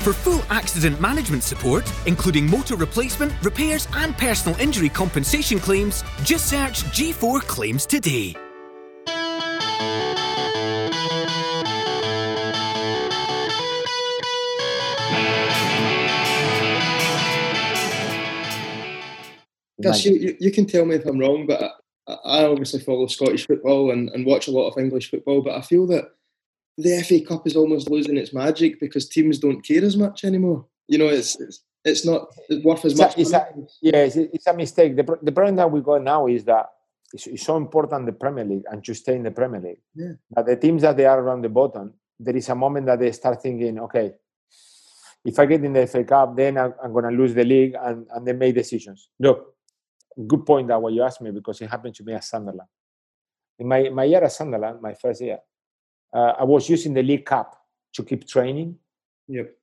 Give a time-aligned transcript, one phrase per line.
[0.00, 6.46] For full accident management support, including motor replacement, repairs, and personal injury compensation claims, just
[6.48, 8.34] search G4 Claims today.
[19.82, 21.74] Gus, you, you, you can tell me if I'm wrong, but
[22.06, 25.56] I, I obviously follow Scottish football and, and watch a lot of English football, but
[25.56, 26.04] I feel that
[26.78, 30.66] the FA Cup is almost losing its magic because teams don't care as much anymore.
[30.88, 32.28] You know, it's it's, it's not
[32.64, 33.16] worth as It's much.
[33.16, 33.46] a, it's a,
[33.82, 34.96] yes, it- it's a mistake.
[34.96, 36.66] The, the problem that we got now is that
[37.12, 39.80] it's, it's so important the Premier League and to stay in the Premier League.
[39.94, 40.12] Yeah.
[40.30, 43.12] But the teams that they are around the bottom, there is a moment that they
[43.12, 44.12] start thinking, okay,
[45.24, 47.74] if I get in the FA Cup, then I'm, I'm going to lose the league,
[47.80, 49.08] and, and they make decisions.
[49.18, 49.54] Look,
[50.26, 52.68] good point that what you asked me because it happened to me at Sunderland.
[53.58, 55.38] In my, my year at Sunderland, my first year,
[56.12, 57.56] uh, I was using the League Cup
[57.94, 58.76] to keep training
[59.28, 59.54] Yep.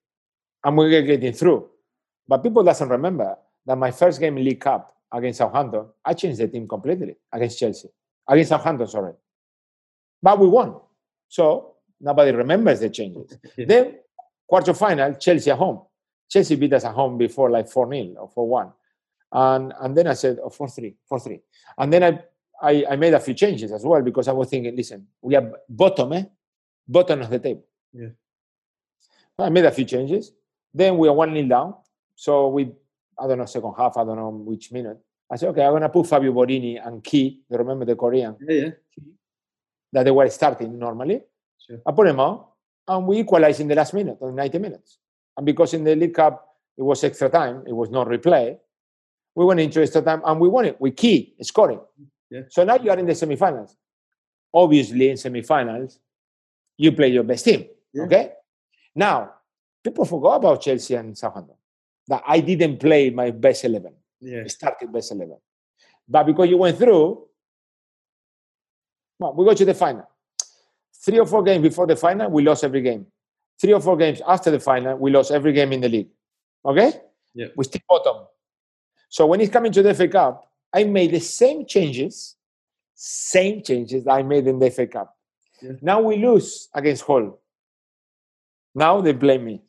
[0.64, 1.68] and we were getting through.
[2.26, 6.38] But people doesn't remember that my first game in League Cup against Southampton, I changed
[6.38, 7.88] the team completely against Chelsea,
[8.28, 9.12] against Southampton, sorry.
[10.22, 10.76] But we won,
[11.28, 13.36] so nobody remembers the changes.
[13.56, 13.96] Then
[14.46, 15.82] quarter final, Chelsea at home.
[16.30, 18.72] Chelsea beat us at home before like 4 0 or 4 1.
[19.32, 21.40] And, and then I said, oh, 4 3, 4 3.
[21.78, 22.22] And then I,
[22.60, 25.50] I, I made a few changes as well because I was thinking, listen, we are
[25.68, 26.24] bottom, eh?
[26.88, 27.64] Bottom of the table.
[27.92, 28.08] Yeah.
[29.38, 30.32] I made a few changes.
[30.72, 31.74] Then we are 1 nil down.
[32.14, 32.72] So we,
[33.18, 34.98] I don't know, second half, I don't know which minute.
[35.30, 38.36] I said, okay, I'm going to put Fabio Borini and Ki, you remember the Korean,
[38.40, 38.70] Yeah, yeah.
[39.92, 41.22] that they were starting normally.
[41.58, 41.80] Sure.
[41.86, 42.52] I put them out,
[42.88, 44.98] and we equalized in the last minute, on 90 minutes.
[45.36, 48.58] And because in the League Cup, it was extra time, it was not replay,
[49.34, 51.78] we went into extra time and we won it with Ki scoring.
[52.28, 52.40] Yeah.
[52.48, 53.76] So now you are in the semifinals.
[54.52, 55.98] Obviously, in semifinals,
[56.78, 57.66] you play your best team.
[57.92, 58.04] Yeah.
[58.04, 58.32] Okay?
[58.94, 59.34] Now,
[59.84, 61.56] people forgot about Chelsea and Southampton.
[62.06, 64.46] That I didn't play my best 11 Yeah.
[64.46, 65.36] started best 11.
[66.08, 67.26] But because you went through,
[69.18, 70.08] well, we go to the final.
[71.04, 73.06] Three or four games before the final, we lost every game.
[73.60, 76.08] Three or four games after the final, we lost every game in the league.
[76.64, 76.92] Okay?
[77.34, 77.48] Yeah.
[77.56, 78.26] We still bottom.
[79.10, 82.36] So when it's coming to the FA Cup, I made the same changes,
[82.94, 85.16] same changes I made in the FA Cup.
[85.62, 85.72] Yeah.
[85.80, 87.40] Now we lose against Hull.
[88.74, 89.62] Now they blame me.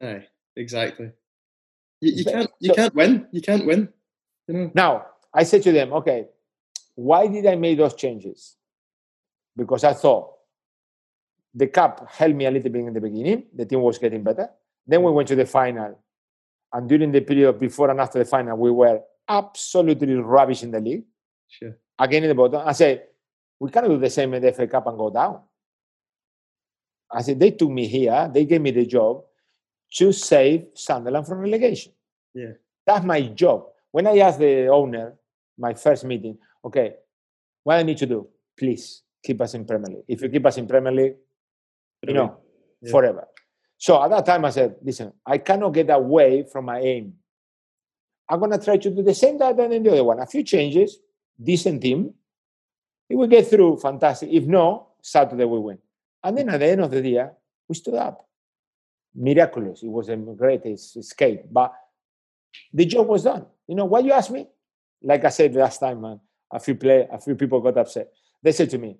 [0.00, 1.10] Aye, exactly.
[2.00, 3.26] You, you can't you so- can't win.
[3.30, 3.88] You can't win.
[4.48, 4.70] You know.
[4.74, 6.26] Now, I said to them, okay,
[6.94, 8.56] why did I make those changes?
[9.56, 10.32] Because I thought
[11.54, 13.44] the cup helped me a little bit in the beginning.
[13.54, 14.48] The team was getting better.
[14.86, 15.98] Then we went to the final.
[16.72, 20.80] And during the period before and after the final, we were absolutely rubbish in the
[20.80, 21.04] league.
[21.48, 21.76] Sure.
[21.98, 22.62] Again in the bottom.
[22.66, 23.04] I said,
[23.60, 25.40] we cannot do the same in the FA Cup and go down.
[27.10, 29.22] I said, they took me here, they gave me the job
[29.96, 31.92] to save Sunderland from relegation.
[32.34, 32.52] Yeah.
[32.86, 33.66] That's my job.
[33.92, 35.14] When I asked the owner,
[35.56, 36.94] my first meeting, okay,
[37.62, 38.26] what I need to do?
[38.58, 40.04] Please keep us in Premier League.
[40.08, 41.14] If you keep us in Premier League,
[42.06, 42.38] you know,
[42.82, 42.90] Yeah.
[42.90, 43.28] forever.
[43.78, 47.14] So at that time, I said, listen, I cannot get away from my aim.
[48.28, 50.18] I'm going to try to do the same that I done in the other one.
[50.20, 50.98] A few changes,
[51.42, 52.14] decent team.
[53.08, 54.30] If we get through, fantastic.
[54.32, 55.78] If no, Saturday we win.
[56.22, 57.32] And then at the end of the year,
[57.68, 58.26] we stood up.
[59.14, 59.82] Miraculous.
[59.82, 61.42] It was a great escape.
[61.50, 61.72] But
[62.72, 63.46] the job was done.
[63.68, 64.46] You know, what you asked me?
[65.02, 66.20] Like I said last time, man,
[66.50, 68.08] a few play, a few people got upset.
[68.42, 68.96] They said to me,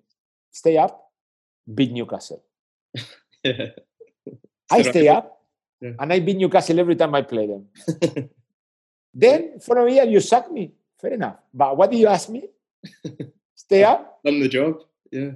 [0.50, 1.10] stay up,
[1.72, 2.43] beat Newcastle.
[3.43, 3.69] Yeah.
[4.70, 5.41] I stay up
[5.81, 5.93] Yeah.
[5.98, 7.66] and I beat Newcastle every time I play them.
[9.14, 10.72] then for a year you sack me.
[11.00, 11.37] Fair enough.
[11.53, 12.48] But what do you ask me?
[13.64, 14.20] stay up?
[14.25, 14.80] Done the job.
[15.10, 15.32] Yeah.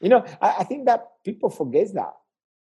[0.00, 2.14] You know, I, I think that people forget that.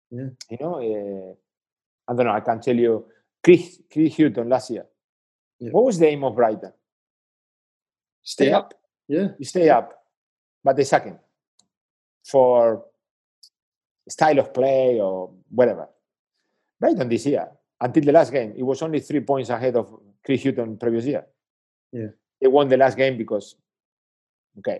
[0.09, 0.29] Yeah.
[0.49, 2.31] You know, uh, I don't know.
[2.31, 3.05] I can tell you,
[3.43, 4.85] Chris, Chris Hughton last year.
[5.59, 5.71] Yeah.
[5.71, 6.71] What was the aim of Brighton?
[8.23, 8.73] Stay up.
[9.07, 9.29] Yeah.
[9.37, 10.03] You stay up,
[10.63, 11.19] but they him
[12.25, 12.85] for
[14.07, 15.87] style of play or whatever.
[16.79, 17.47] Brighton this year,
[17.79, 21.25] until the last game, it was only three points ahead of Chris Hughton previous year.
[21.91, 22.07] Yeah.
[22.39, 23.55] They won the last game because,
[24.59, 24.79] okay,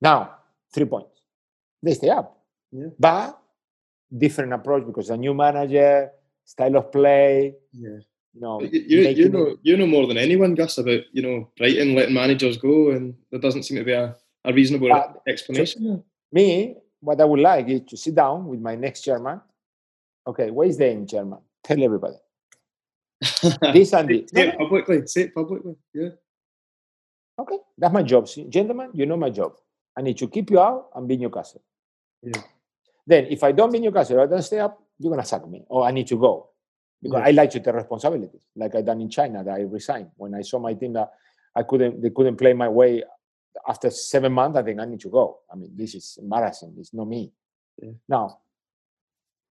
[0.00, 0.36] now
[0.72, 1.20] three points.
[1.82, 2.38] They stay up.
[2.72, 2.88] Yeah.
[2.98, 3.38] But
[4.16, 6.10] different approach because a new manager,
[6.44, 7.98] style of play, Yeah.
[8.34, 11.50] you know, You, you, it- know you know more than anyone, Gus, about you know
[11.56, 16.02] Brighton letting managers go, and there doesn't seem to be a, a reasonable Uh, explanation.
[16.32, 19.40] me, what I would like is to sit down with my next chairman.
[20.26, 21.38] Okay, where is the aim, chairman?
[21.62, 22.16] Tell everybody.
[23.72, 24.30] This and this.
[24.32, 25.06] say it publicly.
[25.06, 25.76] Say it publicly.
[25.94, 26.10] Yeah.
[27.38, 28.28] Okay, that's my job.
[28.28, 29.54] See, gentlemen, you know my job.
[29.96, 31.62] I need to keep you out and be Newcastle.
[32.22, 32.42] Yeah.
[33.06, 35.84] Then, if I don't be Newcastle, I don't stay up, you're gonna sack me, or
[35.84, 36.50] I need to go
[37.04, 37.28] because yeah.
[37.28, 39.44] I like to take responsibilities, like I done in China.
[39.44, 41.12] That I resigned when I saw my team that
[41.54, 43.04] I couldn't, they couldn't play my way.
[43.68, 45.40] After seven months, I think I need to go.
[45.52, 46.74] I mean, this is embarrassing.
[46.78, 47.30] It's not me.
[47.80, 47.90] Yeah.
[48.08, 48.38] Now,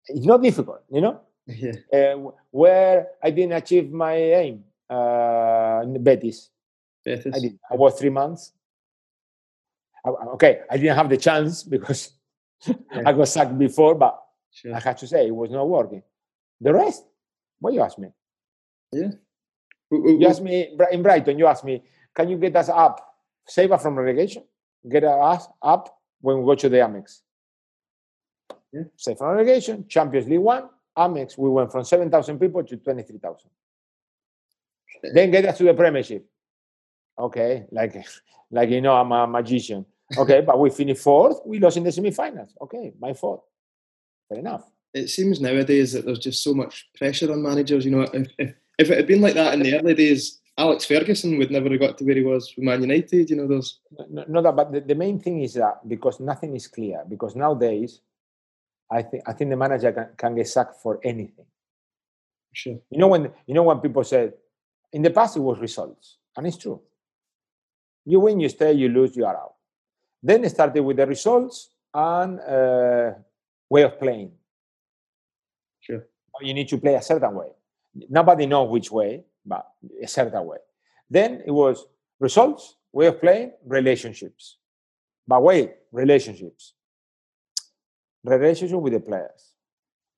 [0.08, 1.22] it's not difficult, you know.
[1.50, 1.74] Yeah.
[1.92, 6.52] Uh, where I didn't achieve my aim, uh, Betis.
[7.10, 7.60] I did.
[7.72, 8.54] I was three months.
[10.06, 12.12] okay, I didn't have the chance because
[12.66, 12.76] yeah.
[13.06, 14.20] I got sacked before, but
[14.52, 14.76] sure.
[14.76, 16.04] I had to say it was not working.
[16.62, 17.04] The rest,
[17.60, 18.10] what you ask me?
[18.92, 19.12] Yeah.
[19.92, 21.40] You asked me in Brighton.
[21.40, 21.84] You asked me,
[22.14, 23.16] can you get us up,
[23.48, 24.44] save us from relegation,
[24.88, 27.22] get us up when we go to the Amex?
[28.72, 28.84] Yeah.
[28.98, 31.38] Save from relegation, Champions League one, Amex.
[31.38, 33.50] We went from seven thousand people to twenty three thousand.
[35.14, 36.26] then get us to the Premiership.
[37.20, 37.96] Okay, like
[38.52, 39.86] like you know, I'm a magician.
[40.18, 41.40] Okay, but we finished fourth.
[41.46, 42.56] We lost in the semi-finals.
[42.62, 43.44] Okay, my fault.
[44.28, 44.64] Fair enough.
[44.94, 47.86] It seems nowadays that there's just so much pressure on managers.
[47.86, 50.86] You know, if, if, if it had been like that in the early days, Alex
[50.86, 53.30] Ferguson would never have got to where he was with Man United.
[53.30, 53.80] You know, those.
[54.10, 57.04] No, no that, but the, the main thing is that because nothing is clear.
[57.08, 58.02] Because nowadays,
[58.90, 61.46] I think I think the manager can, can get sacked for anything.
[62.52, 62.80] Sure.
[62.90, 64.34] You know when you know when people said
[64.92, 66.82] in the past it was results, and it's true.
[68.10, 69.54] You win, you stay, you lose, you are out.
[70.24, 73.12] Then it started with the results and uh,
[73.70, 74.32] way of playing.
[75.80, 76.08] Sure.
[76.42, 77.50] You need to play a certain way.
[78.10, 79.68] Nobody knows which way, but
[80.02, 80.58] a certain way.
[81.08, 81.86] Then it was
[82.20, 84.58] results, way of playing, relationships.
[85.28, 86.74] But wait, relationships.
[88.24, 89.54] Relationship with the players,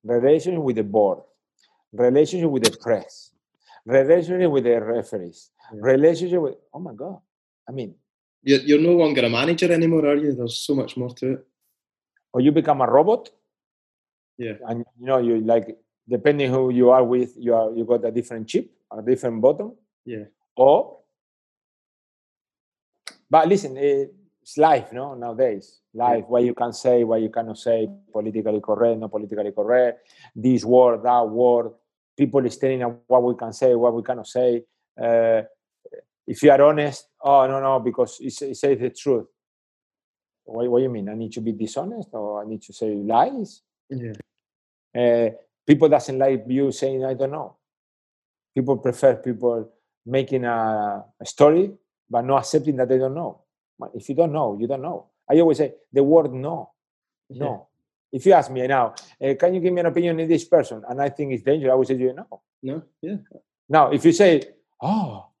[0.02, 1.18] relationship with the board,
[1.92, 3.32] relationship with the press,
[3.84, 5.80] relationship with the referees, yeah.
[5.82, 7.20] relationship with, oh my God.
[7.68, 7.94] I mean,
[8.42, 10.34] you're, you're no longer a manager anymore, are you?
[10.34, 11.46] There's so much more to it.
[12.32, 13.30] Or you become a robot.
[14.38, 14.54] Yeah.
[14.66, 15.76] And you know, you like
[16.08, 19.76] depending who you are with, you are you got a different chip, a different button.
[20.04, 20.24] Yeah.
[20.56, 20.98] Or
[23.30, 25.80] but listen, it's life, no, nowadays.
[25.94, 26.28] Life, yeah.
[26.28, 30.06] what you can say, what you cannot say, politically correct, not politically correct,
[30.36, 31.72] this word, that word,
[32.16, 34.62] people is telling us what we can say, what we cannot say.
[35.00, 35.42] Uh,
[36.26, 39.26] if you are honest, oh no no, because it, says the truth.
[40.44, 41.08] What, what do you mean?
[41.08, 43.62] I need to be dishonest or I need to say lies?
[43.88, 44.12] Yeah.
[44.94, 45.30] Uh,
[45.66, 47.56] people doesn't like you saying I don't know.
[48.54, 49.72] People prefer people
[50.04, 51.72] making a, a story
[52.10, 53.40] but not accepting that they don't know.
[53.94, 55.06] If you don't know, you don't know.
[55.28, 56.70] I always say the word no,
[57.30, 57.68] no.
[58.12, 58.18] Yeah.
[58.18, 60.82] If you ask me now, uh, can you give me an opinion in this person,
[60.86, 62.42] and I think it's dangerous, I would say you know.
[62.62, 63.16] No, yeah.
[63.68, 64.42] Now, if you say,
[64.82, 65.31] oh,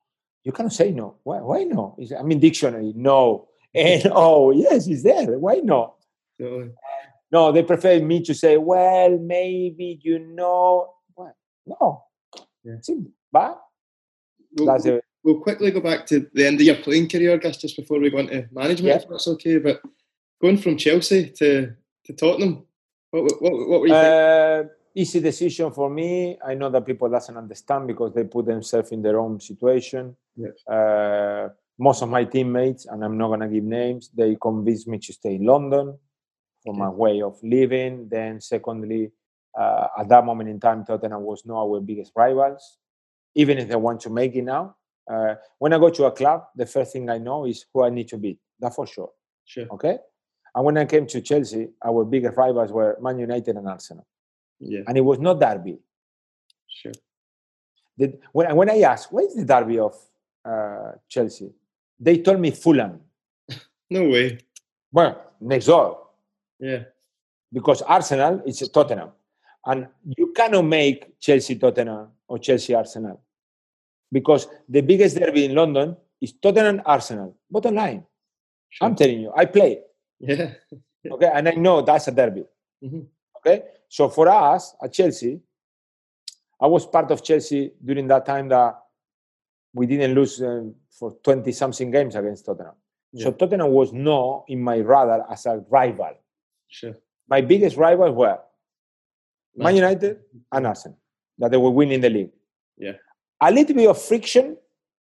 [0.44, 1.16] you cannot say no.
[1.22, 1.40] Why?
[1.40, 1.96] Why no?
[2.18, 3.48] I mean, dictionary, no.
[3.74, 5.38] And oh, yes, it's there.
[5.38, 5.94] Why not?
[7.32, 10.92] No, they prefer me to say, well, maybe you know.
[11.14, 11.34] What?
[11.64, 12.04] No.
[12.62, 12.74] Yeah.
[13.32, 13.58] But
[14.54, 17.38] we'll, that's we'll, we'll quickly go back to the end of your playing career, I
[17.38, 18.96] guess, just before we go into management, yeah.
[18.96, 19.56] if that's okay.
[19.56, 19.80] But
[20.42, 21.72] going from Chelsea to,
[22.04, 22.66] to Tottenham,
[23.10, 26.38] what, what, what were you uh, Easy decision for me.
[26.44, 30.14] I know that people doesn't understand because they put themselves in their own situation.
[30.36, 30.66] Yes.
[30.66, 31.48] Uh,
[31.78, 35.36] most of my teammates, and I'm not gonna give names, they convinced me to stay
[35.36, 35.98] in London
[36.62, 36.78] for okay.
[36.78, 38.08] my way of living.
[38.10, 39.12] Then, secondly,
[39.58, 42.78] uh, at that moment in time, Tottenham was not our biggest rivals,
[43.34, 44.76] even if they want to make it now.
[45.10, 47.90] Uh, when I go to a club, the first thing I know is who I
[47.90, 48.38] need to beat.
[48.60, 49.10] That for sure.
[49.44, 49.66] Sure.
[49.72, 49.98] Okay.
[50.54, 54.06] And when I came to Chelsea, our biggest rivals were Man United and Arsenal.
[54.62, 54.82] Yeah.
[54.86, 55.78] And it was not Derby.
[56.68, 56.92] Sure.
[57.98, 59.94] The, when, when I asked, what is the Derby of
[60.44, 61.50] uh, Chelsea?
[61.98, 63.00] They told me Fulham.
[63.90, 64.38] no way.
[64.90, 66.06] Well, next door.
[66.58, 66.84] Yeah.
[67.52, 69.10] Because Arsenal is Tottenham.
[69.66, 73.20] And you cannot make Chelsea Tottenham or Chelsea Arsenal.
[74.10, 77.36] Because the biggest derby in London is Tottenham Arsenal.
[77.50, 78.04] Bottom line.
[78.70, 78.88] Sure.
[78.88, 79.80] I'm telling you, I play.
[80.18, 80.54] Yeah.
[81.10, 81.30] okay.
[81.32, 82.44] And I know that's a derby.
[82.82, 83.00] Mm-hmm.
[83.38, 83.62] Okay.
[83.92, 85.38] So for us at Chelsea,
[86.58, 88.78] I was part of Chelsea during that time that
[89.74, 92.72] we didn't lose um, for 20 something games against Tottenham.
[93.12, 93.24] Yeah.
[93.24, 96.14] So Tottenham was not in my radar as a rival.
[96.68, 96.94] Sure.
[97.28, 98.38] My biggest rivals were
[99.54, 100.20] Man United
[100.50, 100.96] and Arsenal,
[101.36, 102.30] that they were winning the league.
[102.78, 102.92] Yeah.
[103.42, 104.56] A little bit of friction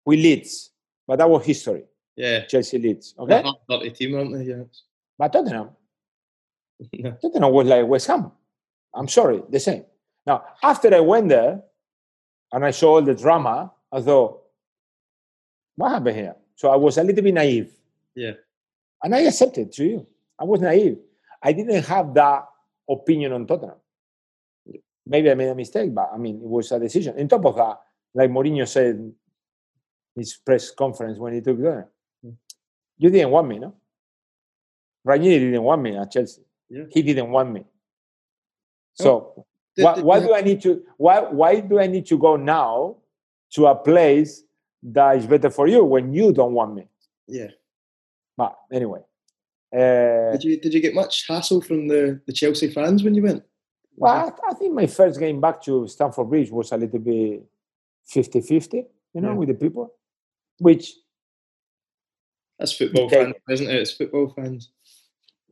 [0.07, 0.71] with Leeds,
[1.07, 1.85] but that was history.
[2.17, 2.47] Yeah.
[2.47, 3.15] Chelsea Leeds.
[3.19, 3.43] Okay.
[3.69, 4.45] Not a team, aren't they?
[4.45, 4.63] Yeah.
[5.19, 5.69] But Tottenham.
[7.21, 8.33] Tottenham was like West Ham.
[8.95, 9.85] I'm sorry, the same.
[10.27, 11.61] Now, after I went there
[12.53, 14.43] and I saw all the drama, I thought,
[15.77, 16.37] what happened here?
[16.55, 17.73] So I was a little bit naive.
[18.15, 18.33] Yeah.
[19.03, 20.07] And I accepted to you.
[20.39, 20.99] I was naive.
[21.43, 22.47] I didn't have that
[22.89, 23.79] opinion on Tottenham.
[25.07, 27.19] maybe I made a mistake, but I mean, it was a decision.
[27.19, 27.81] On top of that,
[28.15, 29.15] like Mourinho said in
[30.15, 31.89] his press conference when he took there,
[32.25, 32.37] mm.
[32.99, 33.75] you didn't want me, no?
[35.05, 36.43] Ranieri didn't want me at Chelsea.
[36.69, 36.85] Yeah.
[36.91, 37.65] He didn't want me.
[38.95, 39.47] So oh,
[39.77, 42.97] why, why do I need to why why do I need to go now
[43.55, 44.43] to a place
[44.83, 46.89] that is better for you when you don't want me?
[47.27, 47.49] Yeah.
[48.37, 49.01] But anyway.
[49.75, 53.23] Uh, did you did you get much hassle from the, the Chelsea fans when you
[53.23, 53.43] went?
[53.97, 57.45] Well, I, I think my first game back to Stamford Bridge was a little bit
[58.15, 58.85] 50-50,
[59.15, 59.35] you know, yeah.
[59.35, 59.95] with the people,
[60.59, 60.93] which
[62.59, 63.75] that's football fans, isn't it?
[63.75, 64.71] It's football fans.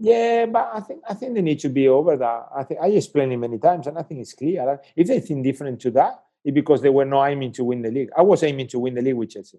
[0.02, 2.48] Yeah, but I think I think they need to be over that.
[2.56, 4.80] I think I explained it many times, and I think it's clear.
[4.96, 7.90] If they think different to that, it's because they were not aiming to win the
[7.90, 8.08] league.
[8.16, 9.58] I was aiming to win the league with Chelsea.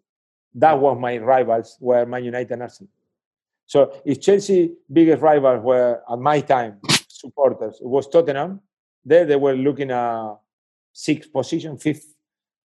[0.55, 2.89] That was my rivals were Man United and Arsenal.
[3.67, 8.61] So if Chelsea biggest rivals were at my time supporters, it was Tottenham.
[9.05, 10.37] There they were looking at
[10.91, 12.15] sixth position, fifth.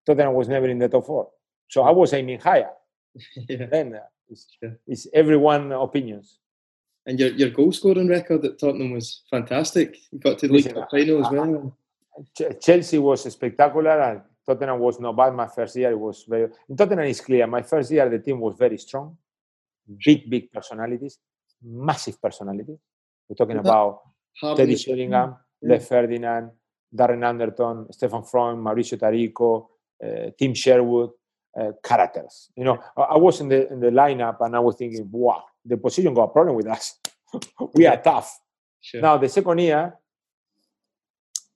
[0.06, 1.28] Tottenham was never in the top four.
[1.68, 2.70] So I was aiming higher.
[3.48, 3.66] yeah.
[3.66, 4.56] Then uh, it's,
[4.86, 6.38] it's everyone opinions.
[7.06, 9.96] And your, your goal scoring record at Tottenham was fantastic.
[10.10, 11.76] You got to the League final as well.
[12.60, 15.34] Chelsea was spectacular and Tottenham was not bad.
[15.34, 16.48] My first year it was very.
[16.68, 17.46] In Tottenham is clear.
[17.46, 19.16] My first year the team was very strong,
[20.04, 21.18] big big personalities,
[21.62, 22.78] massive personalities.
[23.28, 24.00] We're talking about
[24.56, 25.68] Teddy Sheringham, yeah.
[25.68, 26.50] Les Ferdinand,
[26.94, 29.66] Darren Anderton, Stefan Freund, Mauricio Taricco,
[30.02, 31.10] uh, Tim Sherwood,
[31.58, 32.50] uh, characters.
[32.56, 35.76] You know, I was in the in the lineup and I was thinking, wow, the
[35.76, 36.98] position got a problem with us.
[37.74, 38.38] we are tough.
[38.80, 39.00] Sure.
[39.00, 39.94] Now the second year,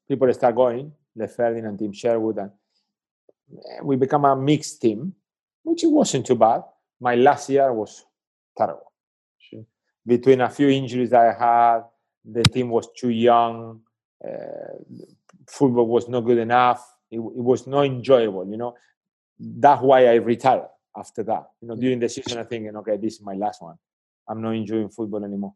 [0.09, 2.51] people start going, Les Ferdinand, Tim Sherwood, and
[3.53, 5.15] eh, we become a mixed team,
[5.63, 6.63] which it wasn't too bad.
[7.01, 8.05] My last year was
[8.57, 8.93] terrible.
[9.39, 9.65] Sure.
[10.07, 11.83] Between a few injuries I had,
[12.25, 13.81] the team was too young.
[14.23, 14.75] Uh,
[15.49, 16.85] football was not good enough.
[17.11, 18.47] It, it, was not enjoyable.
[18.47, 18.75] You know,
[19.39, 21.51] that's why I retired after that.
[21.61, 23.77] You know, during the season, I think, okay, this is my last one.
[24.31, 25.55] I'm not enjoying football anymore.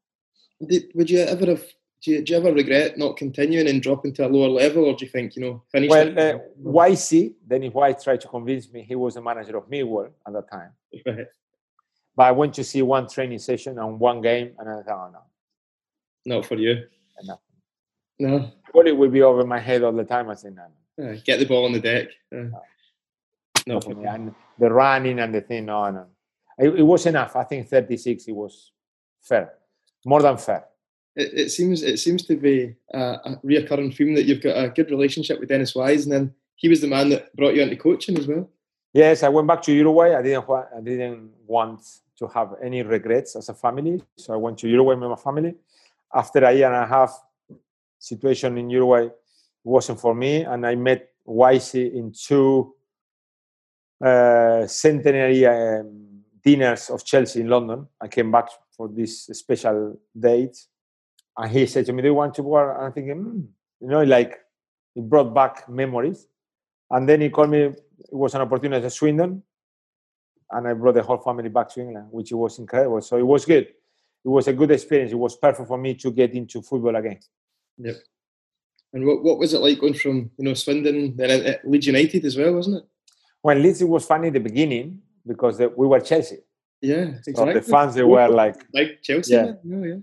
[0.66, 1.64] Did, would you ever have?
[2.02, 4.94] Do you, do you, ever regret not continuing and dropping to a lower level, or
[4.94, 5.88] do you think you know finish?
[5.88, 8.84] Well, uh, Wisey, Dennis Wise tried to convince me.
[8.86, 10.72] He was the manager of Millwall at that time.
[11.06, 11.26] Right.
[12.16, 15.12] But I went to see one training session and one game, and I thought, oh,
[15.12, 16.84] no, not for you.
[17.22, 17.40] No.
[18.18, 18.52] No.
[18.72, 20.30] Well, it would be over my head all the time.
[20.30, 20.66] I said, no.
[20.98, 21.16] no.
[21.24, 22.08] get the ball on the deck.
[22.32, 22.62] Uh, no.
[23.66, 24.04] no for me.
[24.06, 26.06] And the running and the thing, no, no.
[26.58, 27.36] It, it, was enough.
[27.36, 28.28] I think 36.
[28.28, 28.72] It was
[29.22, 29.54] fair,
[30.04, 30.64] more than fair.
[31.16, 34.68] It, it seems it seems to be a, a reoccurring theme that you've got a
[34.68, 37.76] good relationship with Dennis Wise, and then he was the man that brought you into
[37.76, 38.48] coaching as well.
[38.92, 40.14] Yes, I went back to Uruguay.
[40.16, 41.82] I didn't I didn't want
[42.18, 45.54] to have any regrets as a family, so I went to Uruguay with my family.
[46.14, 47.20] After a year and a half
[47.98, 49.08] situation in Uruguay
[49.64, 52.74] wasn't for me, and I met Wise in two
[54.00, 56.13] uh, centenary um,
[56.44, 57.86] dinners of Chelsea in London.
[58.00, 60.56] I came back for this special date,
[61.36, 63.46] and he said to me, "Do you want to work?" And I'm thinking, mm.
[63.80, 64.38] you know, like
[64.94, 66.26] it brought back memories.
[66.90, 67.60] And then he called me.
[67.60, 67.78] It
[68.12, 69.42] was an opportunity at Swindon,
[70.50, 73.00] and I brought the whole family back to England, which was incredible.
[73.00, 73.66] So it was good.
[74.24, 75.12] It was a good experience.
[75.12, 77.20] It was perfect for me to get into football again.
[77.78, 77.96] Yep.
[78.92, 82.24] And what, what was it like going from you know Swindon then at Leeds United
[82.24, 82.84] as well, wasn't it?
[83.42, 86.38] Well, Leeds it was funny in the beginning because the, we were Chelsea.
[86.80, 87.34] Yeah, exactly.
[87.34, 89.34] So the fans they were like like Chelsea.
[89.34, 89.52] Yeah.
[89.72, 89.96] Oh, yeah.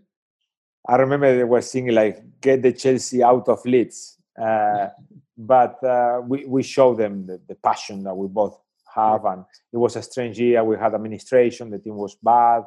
[0.88, 4.88] I remember they were singing like "Get the Chelsea out of Leeds," uh,
[5.38, 8.60] but uh, we we showed them the, the, passion that we both
[8.96, 9.34] have, yeah.
[9.34, 10.64] and it was a strange year.
[10.64, 12.64] We had administration, the team was bad,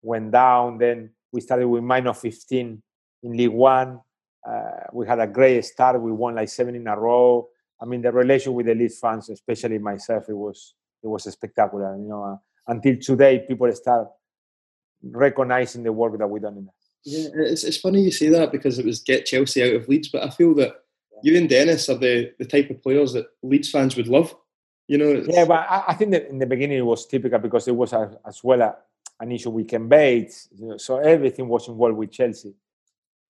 [0.00, 0.78] went down.
[0.78, 2.82] Then we started with minus fifteen
[3.22, 4.00] in League One.
[4.48, 6.00] Uh, we had a great start.
[6.00, 7.48] We won like seven in a row.
[7.80, 11.96] I mean, the relation with the Leeds fans, especially myself, it was it was spectacular.
[11.96, 12.36] You know, uh,
[12.66, 14.08] until today, people start
[15.02, 16.74] recognizing the work that we've done in there.
[17.04, 20.08] Yeah, it's, it's funny you say that because it was get Chelsea out of Leeds,
[20.08, 20.74] but I feel that
[21.22, 24.34] you and Dennis are the, the type of players that Leeds fans would love.
[24.88, 25.24] You know.
[25.26, 27.92] Yeah, but I, I, think that in the beginning it was typical because it was
[27.92, 28.76] a, as well a,
[29.20, 32.54] an issue with Ken Bates, you know, so everything was involved with Chelsea.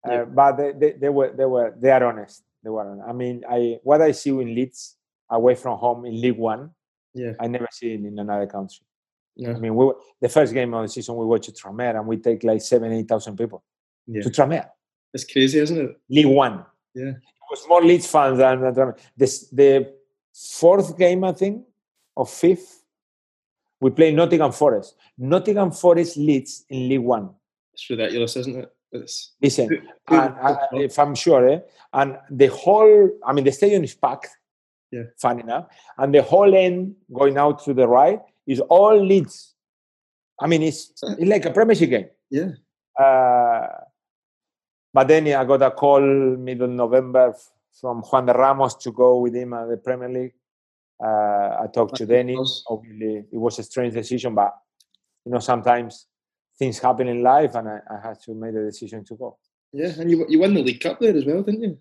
[0.06, 0.24] Uh, yeah.
[0.24, 2.44] But they, they, they, were they were they are honest.
[2.62, 2.88] They were.
[2.88, 3.08] Honest.
[3.08, 4.96] I mean, I what I see in Leeds
[5.28, 6.70] away from home in League One
[7.18, 7.32] yeah.
[7.40, 8.84] I never seen in another country.
[9.36, 9.50] Yeah.
[9.50, 12.16] I mean, we were, the first game of the season we watched Tranmere and we
[12.16, 13.62] take like seven, eight thousand people
[14.06, 14.22] yeah.
[14.22, 14.68] to Tranmere.
[15.14, 16.00] It's crazy, isn't it?
[16.08, 16.64] League One.
[16.94, 18.98] Yeah, it was more Leeds fans than Tranmere.
[19.16, 19.94] This the
[20.34, 21.64] fourth game, I think,
[22.16, 22.82] or fifth.
[23.80, 24.96] We play Nottingham Forest.
[25.16, 27.30] Nottingham Forest Leeds in League One.
[27.72, 28.72] It's ridiculous, isn't it?
[28.90, 29.68] It's, Listen,
[30.08, 31.60] and, if I'm sure, eh,
[31.92, 34.30] and the whole, I mean, the stadium is packed.
[34.90, 35.02] Yeah.
[35.20, 35.66] Fun enough,
[35.98, 39.54] and the whole end going out to the right is all Leeds.
[40.40, 42.06] I mean, it's, it's like a Premiership game.
[42.30, 42.50] yeah.
[42.98, 43.66] Uh,
[44.94, 47.34] but then yeah, I got a call middle November
[47.80, 50.32] from Juande Ramos to go with him at the Premier League.
[51.00, 52.64] Uh, I talked to Dennis.
[52.68, 54.52] Obviously, it was a strange decision, but
[55.24, 56.06] you know sometimes
[56.58, 59.38] things happen in life, and I, I had to make the decision to go.
[59.72, 61.78] Yeah, and you you won the League Cup there as well, didn't you?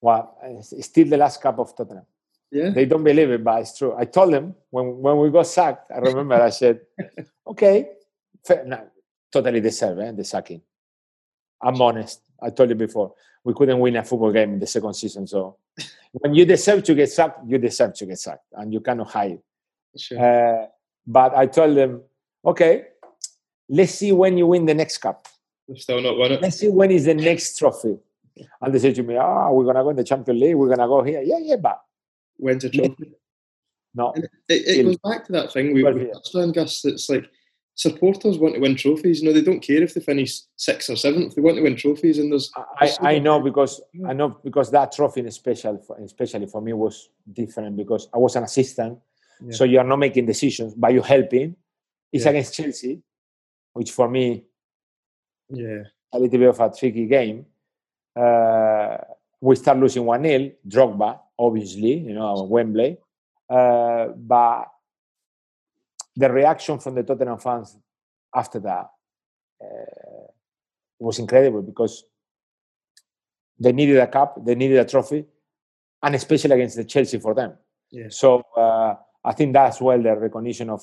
[0.00, 2.04] Well, it's still the last cup of Tottenham.
[2.50, 2.70] Yeah.
[2.70, 3.94] They don't believe it, but it's true.
[3.98, 5.90] I told them when when we got sacked.
[5.90, 6.80] I remember I said,
[7.46, 7.88] "Okay,
[8.46, 8.80] fair, no,
[9.32, 10.62] totally deserve eh, the sacking."
[11.60, 12.20] I'm honest.
[12.40, 15.26] I told you before we couldn't win a football game in the second season.
[15.26, 15.56] So
[16.12, 19.40] when you deserve to get sacked, you deserve to get sacked, and you cannot hide.
[19.96, 20.18] Sure.
[20.18, 20.66] Uh,
[21.06, 22.02] but I told them,
[22.44, 22.84] "Okay,
[23.68, 25.26] let's see when you win the next cup.
[25.74, 26.42] Still not won it.
[26.42, 27.98] Let's see when is the next trophy."
[28.60, 30.54] And they said to me, "Ah, we're gonna go in the Champions League.
[30.54, 31.22] We're gonna go here.
[31.22, 31.80] Yeah, yeah, but
[32.36, 33.12] When's a trophy?
[33.94, 36.84] no." And it, it goes back to that thing we, we touched on, Gus.
[36.84, 37.26] It's like
[37.76, 39.20] supporters want to win trophies.
[39.20, 41.34] You know, they don't care if they finish sixth or seventh.
[41.34, 44.92] They want to win trophies, and there's I, I know because I know because that
[44.92, 48.98] trophy, in special, for, especially for me, was different because I was an assistant,
[49.40, 49.52] Yeah.
[49.52, 51.56] so you are not making decisions, but you're helping.
[52.12, 52.30] It's Yeah.
[52.30, 53.02] against Chelsea,
[53.72, 54.44] which for me
[55.50, 57.46] yeah, a little bit of a tricky game.
[58.16, 58.98] Uh,
[59.40, 62.98] we start losing one 0 Drogba, obviously, you know, Wembley,
[63.50, 64.66] uh, but
[66.16, 67.76] the reaction from the Tottenham fans
[68.34, 68.90] after that
[69.62, 70.26] uh,
[70.98, 72.04] was incredible because
[73.58, 75.24] they needed a cup, they needed a trophy,
[76.02, 77.54] and especially against the Chelsea for them.
[77.90, 78.06] yeah.
[78.08, 80.82] So uh, I think that's well the recognition of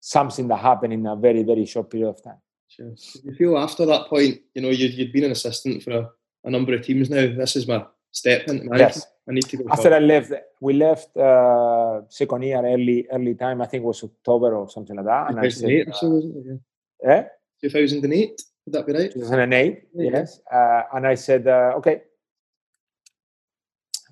[0.00, 2.40] something that happened in a very very short period of time.
[2.68, 2.94] Sure.
[3.24, 6.10] You feel after that point, you know, you'd, you'd been an assistant for a,
[6.44, 7.26] a number of teams now.
[7.34, 8.96] This is my step into management.
[8.96, 9.06] Yes.
[9.28, 9.64] I need to go.
[9.70, 9.92] After.
[9.94, 13.60] I left, we left uh, second year early early time.
[13.60, 15.30] I think it was October or something like that.
[15.30, 16.60] And I said, 2008 or so, wasn't it?
[17.06, 17.22] uh, eh?
[17.62, 17.68] Yeah.
[17.68, 19.12] 2008, would that be right?
[19.12, 20.10] 2008, Yeah.
[20.12, 20.40] yes.
[20.50, 22.02] Uh, and I said, uh, okay,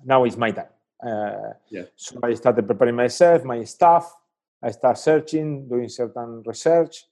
[0.05, 0.67] now it's my time.
[1.03, 1.83] Uh, Yeah.
[1.95, 4.13] So I started preparing myself, my staff.
[4.61, 7.05] I start searching, doing certain research,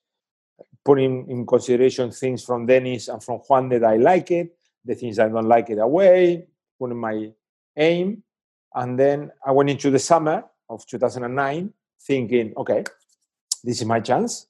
[0.84, 5.20] putting in consideration things from Dennis and from Juan that I like it, the things
[5.20, 6.48] I don't like it away,
[6.80, 7.32] putting my
[7.78, 8.24] aim.
[8.74, 12.84] And then I went into the summer of 2009 thinking, okay,
[13.64, 14.48] this is my chance.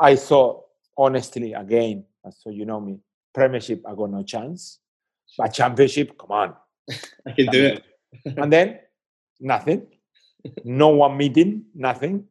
[0.00, 0.64] I thought,
[0.96, 3.00] honestly, again, so you know me,
[3.34, 4.80] Premiership, I got no chance.
[5.36, 6.54] But Championship, come on.
[7.26, 7.84] I can do it.
[8.36, 8.80] and then
[9.40, 9.86] nothing.
[10.64, 12.24] No one meeting, nothing.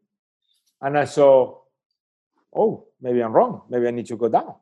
[0.82, 1.60] And I saw,
[2.56, 3.64] oh, maybe I'm wrong.
[3.70, 4.56] Maybe I need to go down.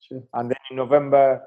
[0.00, 0.22] Sure.
[0.34, 1.42] And then in November,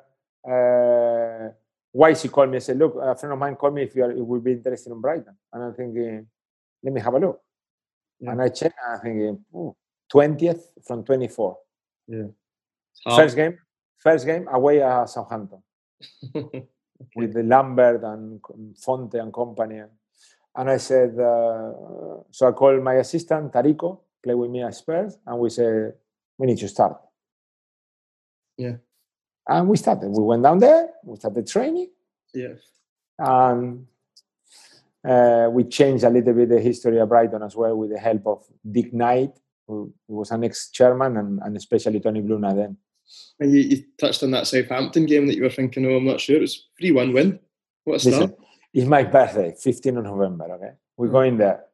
[0.47, 1.53] uh,
[1.95, 4.12] Wisey called me and said, look, a friend of mine called me if you, are,
[4.12, 5.36] if would be interested in Brighton.
[5.51, 6.27] And I'm thinking,
[6.84, 7.41] let me have a look.
[8.19, 8.32] Yeah.
[8.32, 9.75] And I checked and I'm thinking, "Ooh,
[10.13, 11.58] 20th from 24.
[13.06, 13.15] Half.
[13.17, 13.58] First game,
[13.97, 15.62] first game away at Southampton
[17.15, 18.39] with the Lambert and
[18.77, 19.82] Fonte and company.
[20.56, 21.71] And I said, uh,
[22.32, 25.93] so I called my assistant, Taricco, play with me at Spurs, and we said,
[26.38, 26.97] we need to start.
[28.58, 28.75] Yeah.
[29.47, 30.10] And we started.
[30.10, 31.89] We went down there, we started training,
[32.34, 32.60] Yes.
[33.19, 33.86] and
[35.08, 38.25] uh, we changed a little bit the history of Brighton as well with the help
[38.25, 39.34] of Dick Knight,
[39.67, 42.77] who was an ex-chairman, and, and especially Tony Bloom then.
[43.39, 46.21] And you, you touched on that Southampton game that you were thinking, oh, I'm not
[46.21, 46.38] sure.
[46.38, 47.39] It was 3 1 win.
[47.84, 48.13] What a start.
[48.21, 48.36] Listen,
[48.73, 50.45] it's my birthday, 15th of November.
[50.53, 51.12] Okay, we're Mm.
[51.12, 51.65] going there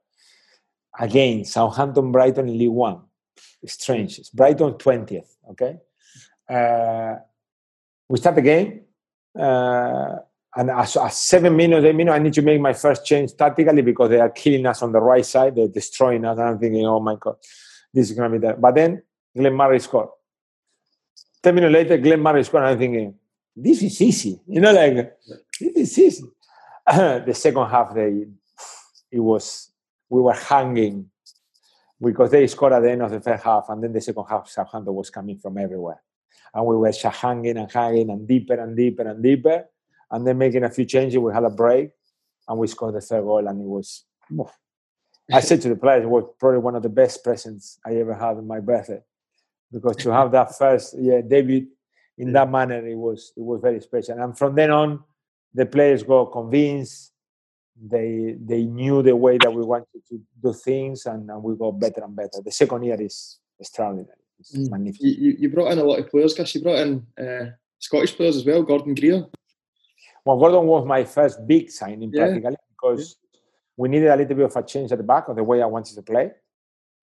[1.00, 1.46] again.
[1.46, 3.02] Southampton, Brighton in League One.
[3.62, 4.18] It's strange.
[4.18, 5.36] It's Brighton 20th.
[5.52, 5.78] Okay,
[6.50, 7.16] uh,
[8.10, 8.82] we start the game,
[9.40, 10.16] uh,
[10.56, 14.10] and at seven minutes, eight minutes, I need to make my first change tactically because
[14.10, 15.56] they are killing us on the right side.
[15.56, 16.38] They're destroying us.
[16.40, 17.36] And I'm thinking, oh my god,
[17.94, 18.60] this is gonna be that.
[18.60, 19.04] But then
[19.38, 20.10] Glenn Murray scored.
[21.44, 22.64] Ten minutes later, Glenn Murray scored.
[22.64, 23.14] And I'm thinking,
[23.56, 24.42] this is easy.
[24.48, 25.18] You know, like
[25.60, 26.24] this is easy.
[26.88, 28.26] the second half, they
[29.12, 29.72] it was
[30.10, 31.10] we were hanging
[32.02, 34.50] because they scored at the end of the first half, and then the second half,
[34.50, 36.02] Southampton was coming from everywhere,
[36.54, 39.66] and we were just hanging and hanging and deeper and deeper and deeper,
[40.12, 41.18] and then making a few changes.
[41.18, 41.92] We had a break,
[42.48, 44.06] and we scored the third goal, and it was.
[45.32, 48.14] I said to the players, it was probably one of the best presents I ever
[48.14, 49.02] had on my birthday,
[49.72, 51.68] because to have that first yeah debut
[52.18, 54.22] in that manner, it was it was very special.
[54.22, 55.04] And from then on,
[55.54, 57.14] the players got convinced.
[57.82, 61.80] They they knew the way that we wanted to do things, and, and we got
[61.80, 62.42] better and better.
[62.44, 64.20] The second year is extraordinary.
[64.40, 64.70] It's Mm.
[64.72, 65.06] magnificent.
[65.18, 66.56] You, you, you brought in a lot of players, Gus.
[66.56, 68.64] You brought in uh, Scottish players as well.
[68.64, 69.26] Gordon Greer.
[70.26, 72.26] Well, Gordon was my first big signing Yeah.
[72.28, 73.18] practically because
[73.78, 75.66] we needed a little bit of a change at the back of the way I
[75.66, 76.32] wanted to play,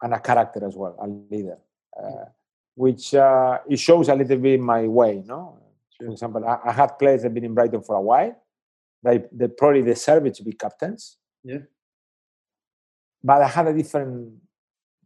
[0.02, 1.58] and a character as well, a leader,
[2.02, 2.26] uh,
[2.74, 5.22] which uh, it shows a little bit my way.
[5.26, 5.58] No,
[5.98, 6.08] Sure.
[6.08, 8.34] for example, I, I had players that have been in Brighton for a while.
[9.02, 11.16] They they probably deserve it to be captains.
[11.44, 11.60] Yeah.
[13.22, 14.34] But I had a different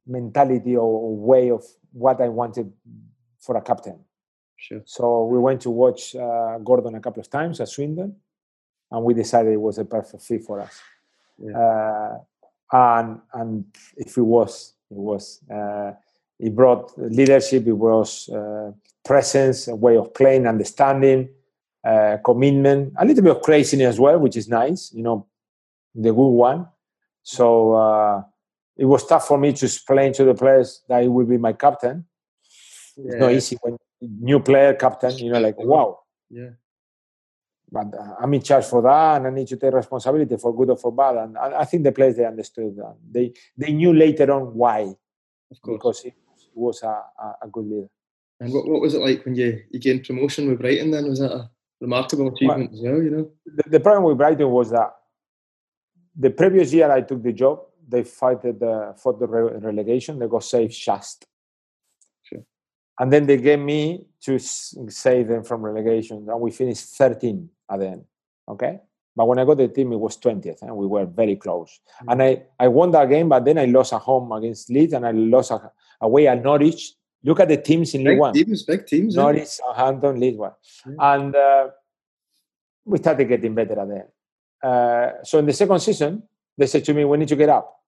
[0.07, 2.73] mentality or way of what I wanted
[3.39, 3.99] for a captain.
[4.57, 4.83] Sure.
[4.85, 8.15] So we went to watch uh, Gordon a couple of times at Swindon,
[8.91, 10.81] and we decided it was a perfect fit for us.
[11.39, 11.59] Yeah.
[11.59, 12.19] Uh,
[12.73, 13.65] and and
[13.97, 15.41] if it was, it was.
[15.51, 15.93] Uh,
[16.39, 17.67] it brought leadership.
[17.67, 18.73] It brought uh,
[19.05, 21.29] presence, a way of playing, understanding,
[21.85, 24.93] uh, commitment, a little bit of craziness as well, which is nice.
[24.93, 25.27] You know,
[25.95, 26.67] the good one.
[27.23, 28.23] So uh,
[28.81, 31.53] it was tough for me to explain to the players that he will be my
[31.53, 32.07] captain.
[32.97, 35.17] It's not easy when new player captain.
[35.19, 36.01] You know, like wow.
[36.31, 36.53] Yeah.
[37.71, 40.71] But uh, I'm in charge for that, and I need to take responsibility for good
[40.71, 41.17] or for bad.
[41.17, 42.97] And I, I think the players they understood that.
[43.17, 44.81] They they knew later on why,
[45.51, 45.77] Of course.
[45.77, 46.13] because he
[46.55, 46.87] was a,
[47.27, 47.89] a, a good leader.
[48.41, 51.07] And what, what was it like when you, you gained promotion with Brighton then?
[51.07, 53.31] Was that a remarkable achievement as well, you know?
[53.45, 54.95] The, the problem with Brighton was that
[56.19, 60.19] the previous year I took the job, they fought the fought the re- relegation.
[60.19, 61.27] They got saved just.
[62.23, 62.43] Sure.
[62.99, 67.79] And then they gave me to save them from relegation, and we finished 13 at
[67.81, 68.05] the end.
[68.49, 68.81] Okay,
[69.17, 71.81] but when I got the team, it was 20th, and we were very close.
[72.09, 75.07] And I I won that game, but then I lost at home against Leeds, and
[75.07, 75.53] I lost
[76.01, 76.95] away at Norwich.
[77.23, 78.33] Look at the teams in League Big One.
[78.33, 79.17] teams, big teams.
[79.17, 79.21] eh?
[79.21, 80.53] Norwich, Southampton, Leeds one.
[80.87, 81.15] Yeah.
[81.15, 81.69] And uh,
[82.87, 84.67] we started getting better at that.
[84.67, 86.23] Uh, so in the second season,
[86.57, 87.80] they said to me, we need to get up.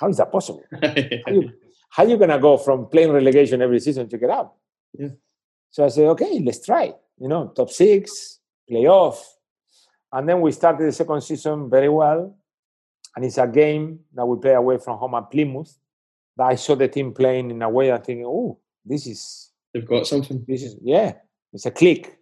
[0.00, 0.62] How is that possible?
[0.72, 1.52] How you,
[1.90, 4.58] how you going to go from playing relegation every season to get up?
[4.98, 5.08] Yeah.
[5.70, 6.92] So I said, okay, let's try.
[7.18, 9.18] You know, top six, playoff.
[10.12, 12.36] And then we started the second season very well.
[13.16, 15.76] And it's a game that we play away from home at Plymouth.
[16.36, 19.86] That I saw the team playing in a way I think, oh, this is They've
[19.86, 20.44] got something.
[20.46, 21.14] this is yeah,
[21.52, 22.18] it's a click.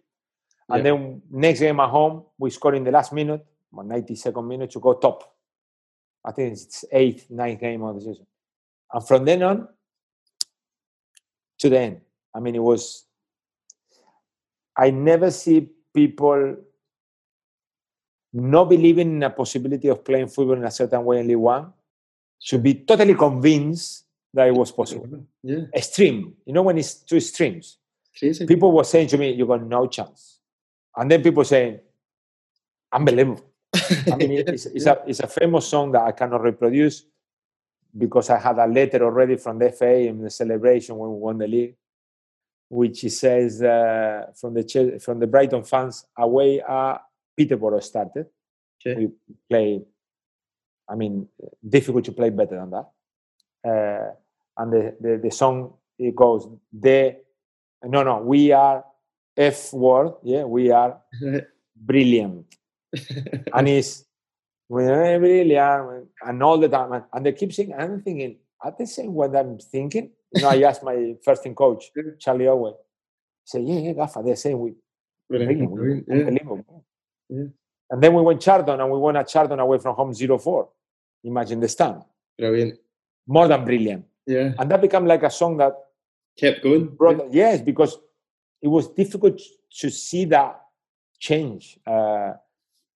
[0.69, 0.91] And Yeah.
[0.93, 4.79] then next game at home, we scored in the last minute, or 92nd minute to
[4.79, 5.33] go top.
[6.25, 8.25] I think it's eighth, ninth game of the season.
[8.91, 9.67] And from then on
[11.59, 12.01] to the end.
[12.33, 13.05] I mean, it was
[14.77, 16.57] I never see people
[18.33, 21.73] not believing in a possibility of playing football in a certain way in League One
[22.39, 25.25] should be totally convinced that it was possible.
[25.41, 26.35] Yeah, Extreme.
[26.45, 27.77] You know when it's two extremes
[28.17, 28.45] crazy.
[28.45, 30.39] people were saying to me, "You got no chance,"
[30.95, 31.79] and then people saying,
[32.91, 33.43] "Unbelievable."
[34.11, 37.05] I mean, it- it's, it's a it's a famous song that I cannot reproduce
[37.97, 41.37] because I had a letter already from the FA in the celebration when we won
[41.37, 41.75] the league,
[42.69, 46.97] which says uh, from the from the Brighton fans away at
[47.35, 48.27] Peterborough started.
[48.85, 48.95] Okay.
[48.95, 49.09] We
[49.49, 49.81] play.
[50.89, 51.27] I mean,
[51.67, 52.87] difficult to play better than that.
[53.67, 54.11] Uh,
[54.57, 57.15] and the, the the song it goes the
[57.83, 58.85] no no we are
[59.35, 60.99] F word yeah we are
[61.75, 62.45] brilliant
[63.53, 64.05] and it's
[64.69, 69.13] we're brilliant and all the time and, they keep saying I'm thinking are they saying
[69.13, 72.73] what I'm thinking you know I asked my first team coach Charlie Oatway
[73.45, 74.73] say yeah yeah Gaffa they're saying we
[75.29, 75.39] yeah.
[75.39, 76.85] unbelievable
[77.29, 77.45] Yeah.
[77.91, 80.67] and then we went Charlton and we won at Charlton away from home 0-4
[81.23, 82.01] imagine the stand
[82.37, 82.79] Brilliant.
[83.27, 85.73] more than brilliant Yeah, and that became like a song that
[86.39, 86.87] kept going.
[86.87, 87.97] brought yes because
[88.61, 89.39] it was difficult
[89.79, 90.59] to see that
[91.19, 92.33] change uh,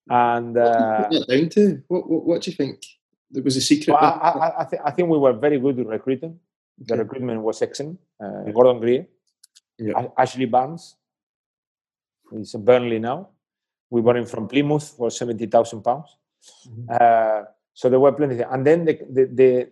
[0.09, 1.83] and What do you uh, down to?
[1.87, 2.83] What, what, what do you think?
[3.29, 3.93] There was a secret.
[3.93, 4.29] well, I.
[4.29, 6.39] I, I, th- I think we were very good with recruiting
[6.77, 7.03] the Okay.
[7.03, 8.49] recruitment was excellent uh.
[8.51, 9.05] Gordon Greer
[9.77, 10.07] Yeah.
[10.17, 10.95] Ashley Barnes
[12.31, 13.29] he's in Burnley now
[13.89, 16.15] we bought him from Plymouth for 70,000 pounds
[16.67, 16.89] Mhm.
[16.89, 19.69] uh, so there were plenty and then the, the, the,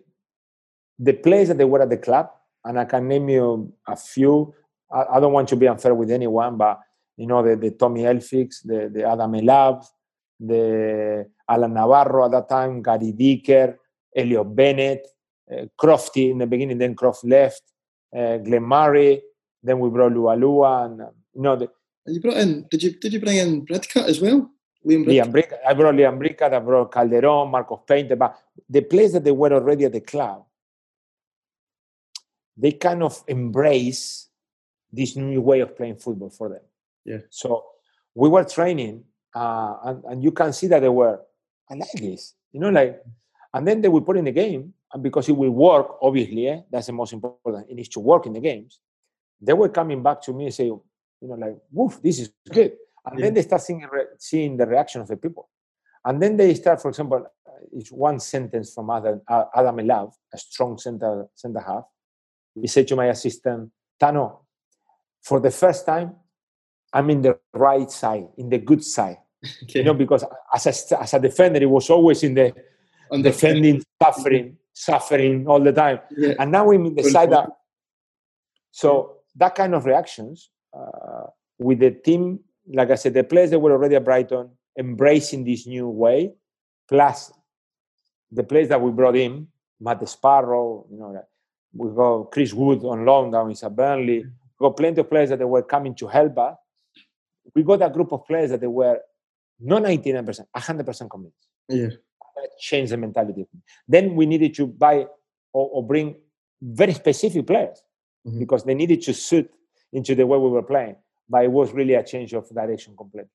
[1.00, 2.30] the players that they were at the club
[2.64, 4.54] and I can name you a few
[4.92, 6.80] I, I don't want to be unfair with anyone but
[7.16, 9.84] you know the, the Tommy Elphick the, the Adam El-Abd
[10.40, 13.78] the Alan Navarro at that time Gary Dicker
[14.16, 15.06] Elliot Bennett
[15.52, 17.62] uh, Crofty in the beginning then Croft left
[18.16, 19.22] uh, Glenn Murray
[19.62, 21.70] then we brought Lua Lua and uh, you know the,
[22.06, 22.66] And you brought in.
[22.70, 24.50] Did you did you bring in Bridcut as well?
[24.86, 25.30] Liam Bridcut.
[25.30, 29.30] Liam I brought Liam Bridcut, I brought Calderon, Marcos Painter, but the players that they
[29.30, 30.44] were already at the club,
[32.56, 34.28] they kind of embrace
[34.92, 36.62] this new way of playing football for them.
[37.04, 37.18] Yeah.
[37.28, 37.64] So
[38.14, 41.20] we were training, uh, and, and you can see that they were,
[41.70, 43.02] I like this, you know, like,
[43.54, 46.60] and then they will put in the game, and because it will work, obviously, eh,
[46.70, 47.68] that's the most important.
[47.68, 48.80] It needs to work in the games.
[49.40, 50.82] They were coming back to me and say, you
[51.22, 52.72] know, like, woof, this is good.
[53.06, 53.26] And yeah.
[53.26, 53.86] then they start seeing,
[54.18, 55.48] seeing the reaction of the people.
[56.04, 57.26] And then they start, for example,
[57.72, 61.84] it's one sentence from Adam, Adam Love, a strong center, center half.
[62.60, 64.38] He said to my assistant, Tano,
[65.22, 66.16] for the first time,
[66.92, 69.18] I'm in the right side, in the good side.
[69.62, 69.78] Okay.
[69.78, 70.22] You know, because
[70.54, 72.52] as a, as a defender, it was always in the
[73.22, 76.00] defending, suffering, suffering all the time.
[76.14, 76.34] Yeah.
[76.38, 77.48] And now I'm in the side that.
[78.70, 81.26] So that kind of reactions uh,
[81.58, 85.66] with the team, like I said, the players that were already at Brighton embracing this
[85.66, 86.32] new way,
[86.86, 87.32] plus
[88.30, 89.48] the players that we brought in,
[89.80, 91.24] Matt Sparrow, you know,
[91.72, 94.24] we got Chris Wood on loan down in Burnley.
[94.24, 96.56] We got plenty of players that they were coming to help us.
[97.54, 99.00] We got a group of players that they were
[99.58, 101.36] not 99%, 100% convinced.
[101.68, 101.88] Yeah.
[102.36, 103.46] That changed the mentality.
[103.86, 105.06] Then we needed to buy
[105.52, 106.16] or, or bring
[106.62, 107.82] very specific players
[108.26, 108.38] mm-hmm.
[108.38, 109.50] because they needed to suit
[109.92, 110.96] into the way we were playing.
[111.28, 113.30] But it was really a change of direction completely.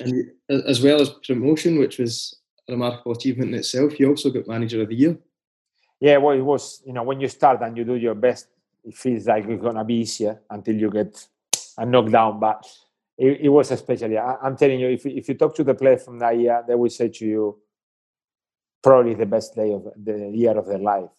[0.00, 2.36] And as well as promotion, which was
[2.68, 5.18] a remarkable achievement in itself, you also got Manager of the Year.
[6.00, 8.48] Yeah, well, it was, you know, when you start and you do your best,
[8.84, 11.26] it feels like it's going to be easier until you get
[11.78, 12.40] a knockdown.
[12.40, 12.66] But
[13.18, 16.04] it, it was especially, I, am telling you, if, if you talk to the players
[16.04, 17.60] from that year, they will say to you,
[18.82, 21.10] probably the best day of the year of their life.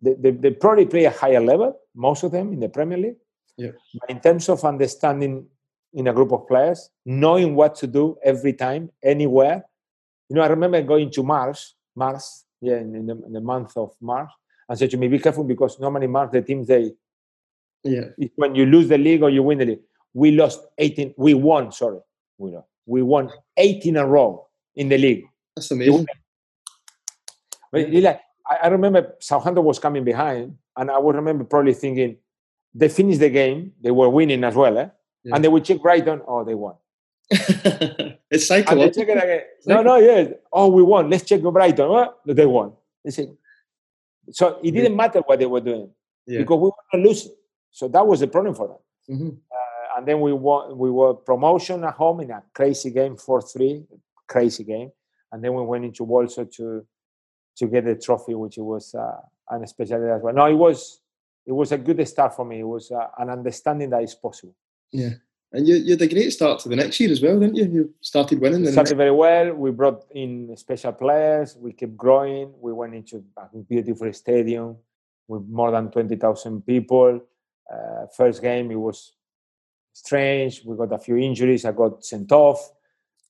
[0.00, 3.16] They, they, they probably play a higher level, most of them in the Premier League.
[3.56, 3.70] Yeah.
[4.00, 5.46] But in terms of understanding
[5.94, 9.64] in a group of players, knowing what to do every time, anywhere.
[10.28, 13.94] You know, I remember going to Mars, Mars, yeah, in, the, in the month of
[14.00, 14.30] March,
[14.68, 16.92] and said to me, "Be careful because normally March the teams they,
[17.84, 18.04] yeah,
[18.36, 19.80] when you lose the league or you win the league.
[20.14, 21.14] We lost 18.
[21.16, 21.72] We won.
[21.72, 22.00] Sorry,
[22.38, 22.68] we lost.
[22.86, 24.46] We won 18 in a row
[24.76, 25.24] in the league.
[25.56, 26.06] That's amazing.
[27.70, 28.20] But like,
[28.62, 32.16] I remember Southampton was coming behind, and I would remember probably thinking,
[32.74, 34.88] they finished the game, they were winning as well, eh?
[35.24, 35.34] yeah.
[35.34, 36.74] and they would check Brighton, oh, they won.
[37.30, 39.16] it's psychological.
[39.16, 39.40] It again.
[39.64, 41.08] No, no, yes Oh, we won.
[41.08, 41.86] Let's check Brighton.
[41.88, 42.72] Oh, they won.
[43.04, 43.10] They
[44.30, 44.96] so it didn't yeah.
[44.96, 45.90] matter what they were doing
[46.26, 46.38] yeah.
[46.40, 47.32] because we were not losing.
[47.70, 49.16] So that was the problem for them.
[49.16, 49.28] Mm-hmm.
[49.28, 50.76] Uh, and then we won.
[50.76, 53.84] We were promotion at home in a crazy game, four three,
[54.28, 54.90] crazy game.
[55.30, 56.86] And then we went into Walsall to
[57.56, 60.34] to get the trophy, which was uh, an special as well.
[60.34, 61.00] No, it was
[61.46, 62.60] it was a good start for me.
[62.60, 64.54] It was uh, an understanding that it's possible.
[64.92, 65.14] Yeah.
[65.54, 67.64] And you, you had a great start to the next year as well, didn't you?
[67.64, 68.64] You started winning.
[68.64, 68.92] Started next...
[68.92, 69.52] very well.
[69.52, 71.56] We brought in special players.
[71.56, 72.54] We kept growing.
[72.58, 74.76] We went into a beautiful stadium
[75.28, 77.20] with more than 20,000 people.
[77.70, 79.12] Uh, first game, it was
[79.92, 80.62] strange.
[80.64, 81.64] We got a few injuries.
[81.64, 82.70] I got sent off.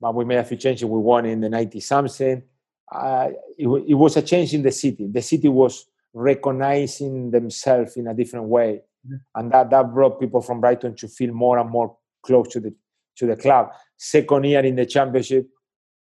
[0.01, 0.85] But we made a few changes.
[0.85, 2.43] We won in the 90 something.
[2.91, 5.09] Uh, it, it was a change in the city.
[5.11, 8.83] The city was recognizing themselves in a different way.
[9.07, 9.17] Mm-hmm.
[9.35, 12.75] And that, that brought people from Brighton to feel more and more close to the
[13.17, 13.71] to the club.
[13.97, 15.49] Second year in the championship,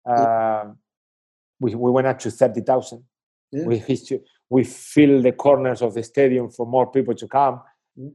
[0.08, 0.64] uh,
[1.60, 3.02] we, we went up to 30,000.
[3.50, 3.64] Yeah.
[3.64, 3.82] We,
[4.50, 7.62] we filled the corners of the stadium for more people to come.
[7.98, 8.08] Mm-hmm.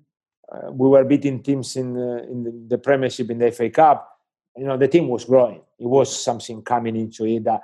[0.54, 4.08] Uh, we were beating teams in, uh, in the, the, Premiership, in the FA Cup.
[4.56, 5.62] You know, the team was growing.
[5.80, 7.62] It was something coming into it that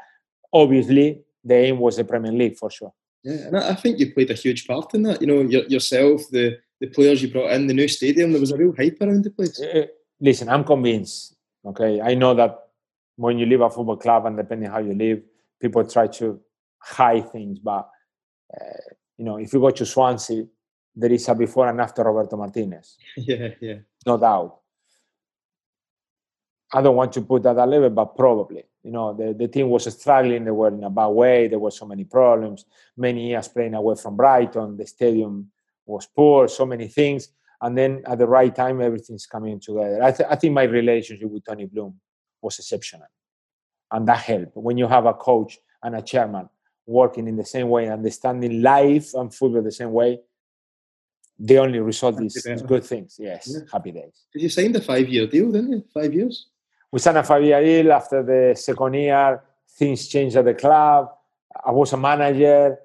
[0.52, 2.94] obviously the aim was the Premier League for sure.
[3.24, 5.22] Yeah, and I think you played a huge part in that.
[5.22, 8.58] You know, yourself, the the players you brought in, the new stadium, there was a
[8.58, 9.60] real hype around the place.
[9.60, 9.88] Uh,
[10.22, 11.36] listen, I'm convinced.
[11.66, 12.58] Okay, I know that
[13.18, 15.22] when you leave a football club, and depending how you live,
[15.62, 16.40] people try to
[16.80, 17.60] hide things.
[17.60, 17.90] But
[18.54, 20.46] uh, you know, if you go to Swansea,
[21.00, 22.98] there is a before and after Roberto Martinez.
[23.18, 24.60] Yeah, yeah, no doubt.
[26.74, 28.64] I don't want to put that at level, but probably.
[28.84, 30.46] You know, the, the team was struggling.
[30.46, 31.48] They were in a bad way.
[31.48, 32.66] There were so many problems.
[32.96, 34.78] Many years playing away from Brighton.
[34.78, 35.52] The stadium
[35.86, 36.48] was poor.
[36.48, 37.30] So many things.
[37.62, 40.02] And then at the right time, everything's coming together.
[40.02, 42.00] I, th- I think my relationship with Tony Bloom
[42.42, 43.08] was exceptional,
[43.92, 44.56] and that helped.
[44.56, 46.48] When you have a coach and a chairman
[46.86, 50.20] working in the same way, understanding life and football the same way,
[51.40, 53.16] the only result is, is good things.
[53.18, 53.60] Yes, yeah.
[53.72, 54.26] happy days.
[54.34, 55.52] Did you sign the five-year deal?
[55.52, 55.84] Didn't you?
[55.94, 56.48] Five years
[56.92, 57.92] we signed a five-year deal.
[57.94, 59.42] After the second year,
[59.78, 61.10] things changed at the club.
[61.66, 62.78] I was a manager.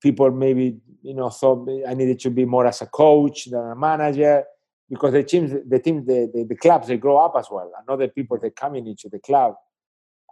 [0.00, 3.76] People maybe you know thought I needed to be more as a coach than a
[3.76, 4.44] manager
[4.90, 7.70] because the teams, the teams, the, the, the clubs, they grow up as well.
[7.78, 9.54] And other people they coming into the club,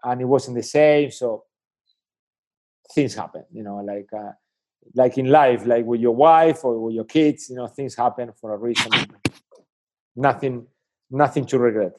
[0.05, 1.11] and it wasn't the same.
[1.11, 1.45] So
[2.95, 4.33] things happen, you know, like uh,
[4.95, 8.33] like in life, like with your wife or with your kids, you know, things happen
[8.41, 8.91] for a reason.
[10.17, 10.67] nothing,
[11.11, 11.93] nothing to regret.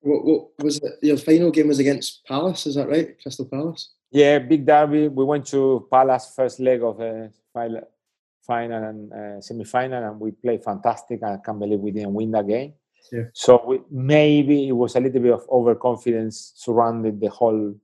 [0.00, 0.98] What, what was it?
[1.02, 3.20] Your final game was against Palace, is that right?
[3.20, 3.90] Crystal Palace.
[4.10, 5.08] Yeah, big derby.
[5.08, 10.64] We went to Palace first leg of the final and uh, semi-final, and we played
[10.64, 11.22] fantastic.
[11.22, 12.72] I can't believe we didn't win that game.
[13.12, 13.24] Yeah.
[13.32, 17.74] So we, maybe it was a little bit of overconfidence surrounding the whole,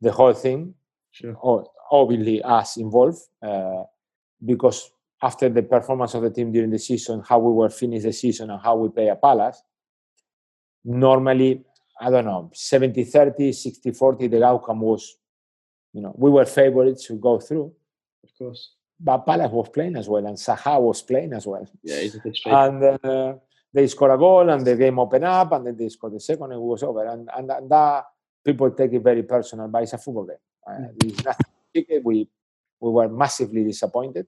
[0.00, 0.74] the whole thing.
[1.10, 1.34] Sure.
[1.40, 3.84] Or obviously us involved, uh,
[4.44, 4.90] because
[5.22, 8.50] after the performance of the team during the season, how we were finished the season
[8.50, 9.62] and how we play a Palace,
[10.84, 11.62] normally,
[12.00, 15.16] I don't know, 70 30, 60 40, the outcome was,
[15.92, 17.72] you know, we were favorites to go through.
[18.24, 18.72] Of course.
[18.98, 21.68] But Palace was playing as well, and Zaha was playing as well.
[21.82, 22.20] Yeah, he's a.
[22.46, 23.34] And uh,
[23.72, 26.44] they scored a goal, and the game opened up, and then they scored the second,
[26.44, 27.04] and it was over.
[27.06, 28.04] And, and, and that
[28.44, 30.36] people take it very personal, but it's a football game.
[30.66, 31.51] Uh, it's nothing.
[31.74, 32.28] We
[32.80, 34.26] we were massively disappointed,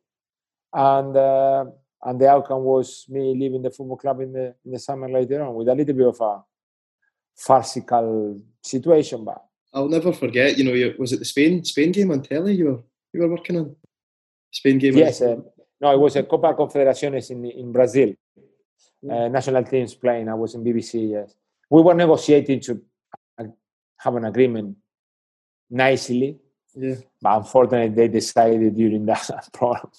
[0.72, 1.64] and uh,
[2.02, 5.42] and the outcome was me leaving the football club in the in the summer later
[5.42, 6.42] on with a little bit of a
[7.36, 9.24] farcical situation.
[9.24, 10.56] But I'll never forget.
[10.56, 13.28] You know, you, was it the Spain Spain game on telly you were you were
[13.28, 13.76] working on?
[14.50, 14.96] Spain game.
[14.96, 15.36] yes, uh,
[15.80, 18.14] no, it was a Copa Confederaciones in in Brazil.
[19.04, 20.28] Uh, national teams playing.
[20.28, 21.10] I was in BBC.
[21.10, 21.34] Yes,
[21.68, 22.80] we were negotiating to
[23.38, 23.44] uh,
[23.98, 24.76] have an agreement
[25.68, 26.38] nicely,
[26.76, 26.94] yeah.
[27.20, 29.90] but unfortunately, they decided during that program.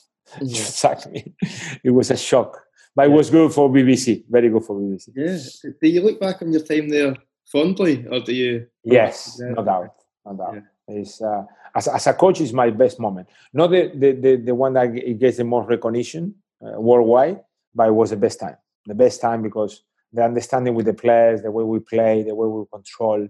[0.42, 0.62] Yeah.
[0.62, 1.36] exactly,
[1.84, 2.60] it was a shock,
[2.96, 4.26] but it was good for BBC.
[4.30, 5.10] Very good for BBC.
[5.16, 5.72] Yeah.
[5.82, 8.68] Do you look back on your time there fondly, or do you?
[8.84, 10.64] Yes, no doubt, no doubt.
[10.88, 13.28] It's, uh, as, as a coach, is my best moment.
[13.54, 14.88] Not the, the, the, the one that
[15.20, 17.42] gets the most recognition uh, worldwide,
[17.74, 18.58] but it was the best time.
[18.86, 19.82] The best time because
[20.14, 23.28] the understanding with the players, the way we play, the way we control,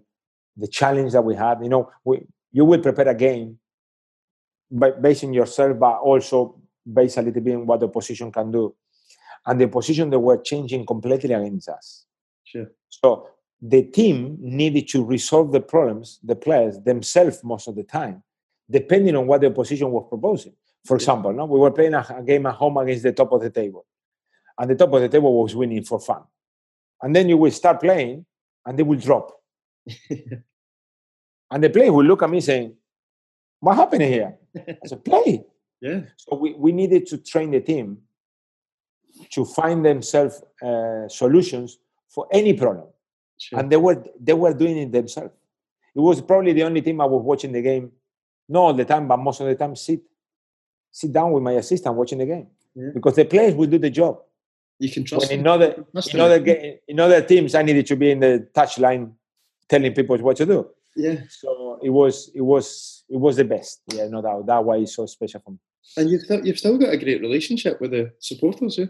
[0.58, 1.60] the challenge that we had.
[1.64, 3.60] You know, we, you will prepare a game
[4.72, 6.58] by basing yourself, but also
[6.92, 8.74] based a little bit on what the opposition can do.
[9.46, 12.06] And the position they were changing completely against us.
[12.46, 12.68] Sure.
[12.88, 13.28] So
[13.62, 18.24] the team needed to resolve the problems, the players themselves most of the time,
[18.72, 20.54] depending on what the opposition was proposing.
[20.86, 23.42] For example, no, we were playing a, a game at home against the top of
[23.42, 23.86] the table,
[24.58, 26.22] and the top of the table was winning for fun.
[27.02, 28.26] And then you will start playing,
[28.66, 29.34] and they will drop.
[31.52, 32.76] and the players will look at me saying,
[33.60, 35.44] "What happened here?" I said, "Play."
[35.82, 36.02] Yeah.
[36.16, 37.98] So we, we needed to train the team
[39.32, 41.78] to find themselves uh, solutions
[42.08, 42.88] for any problem
[43.38, 43.60] Sure.
[43.60, 45.34] and they were they were doing it themselves.
[45.94, 47.92] It was probably the only team I was watching the game,
[48.48, 50.00] not all the time, but most of the time sit
[50.92, 52.92] sit down with my assistant watching the game Yeah.
[52.94, 54.22] because the players will do the job.
[54.80, 55.30] you can trust.
[55.30, 56.38] When in other in other
[56.88, 59.12] in other teams, I needed to be in the touchline
[59.68, 60.70] telling people what to do.
[60.96, 61.18] Yeah.
[61.30, 63.82] So it was it was it was the best.
[63.94, 64.46] Yeah, no doubt.
[64.48, 65.58] That why it's so special for me.
[65.98, 68.86] And you've still, you've still got a great relationship with the supporters, yeah.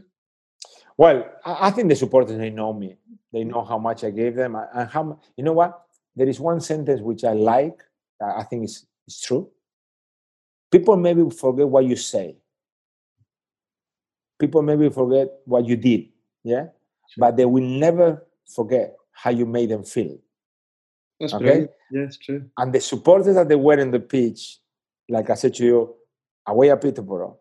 [0.98, 2.96] Well, I, I think the supporters they know me.
[3.34, 5.82] They know how much I gave them, and- how you know what.
[6.16, 7.78] There is one sentence which I like.
[8.22, 9.50] that I think is is true.
[10.72, 12.38] People maybe forget what you say.
[14.40, 16.10] People maybe forget what you did,
[16.44, 16.68] yeah,
[17.18, 20.18] but they will never forget how you made them feel.
[21.20, 21.44] That's Okay.
[21.46, 21.72] brilliant.
[21.92, 22.50] Yeah, it's true.
[22.58, 24.60] And the supporters that they were in the pitch,
[25.10, 25.96] like I said to you,
[26.48, 27.38] away at Peterborough,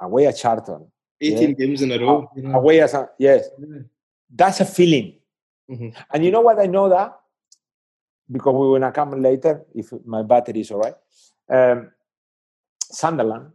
[0.00, 1.54] away at Charlton, 18 Yeah.
[1.54, 2.30] games in a row.
[2.36, 2.58] you know.
[2.58, 3.78] away as a yes, Yeah.
[4.30, 5.18] that's a feeling.
[5.70, 5.96] Mhm.
[6.12, 6.58] And you know what?
[6.58, 7.18] I know that
[8.30, 10.94] because we will come later if my battery is all right.
[11.48, 11.90] Um,
[12.82, 13.52] Sunderland,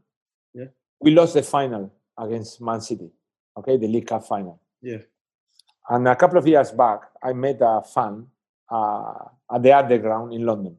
[0.54, 0.68] Yeah.
[1.00, 3.12] we lost the final against Man City,
[3.58, 4.60] okay, the League Cup final.
[4.82, 5.02] Yeah.
[5.90, 8.28] And a couple of years back, I met a fan
[8.72, 10.78] uh, at the underground in London.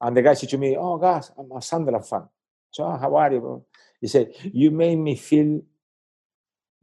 [0.00, 2.22] And the guy said to me, Oh, guys, I'm a Sunderland fan.
[2.70, 3.40] So, "Oh, how are you?
[3.40, 3.64] bro?"
[4.00, 5.60] He said, You made me feel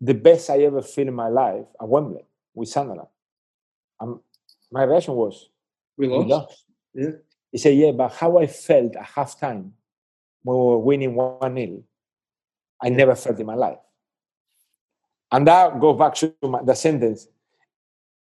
[0.02, 3.08] the best I ever feel in my life at Wembley with Sunderland.
[4.02, 4.20] And
[4.72, 5.50] my reaction was,
[5.98, 6.30] We We lost.
[6.30, 6.64] lost.
[6.94, 7.12] Yeah.
[7.52, 9.72] He said, Yeah, but how I felt at halftime
[10.44, 11.84] when we were winning 1 0,
[12.82, 13.78] I never felt in my life.
[15.32, 17.28] And that goes back to my, the sentence.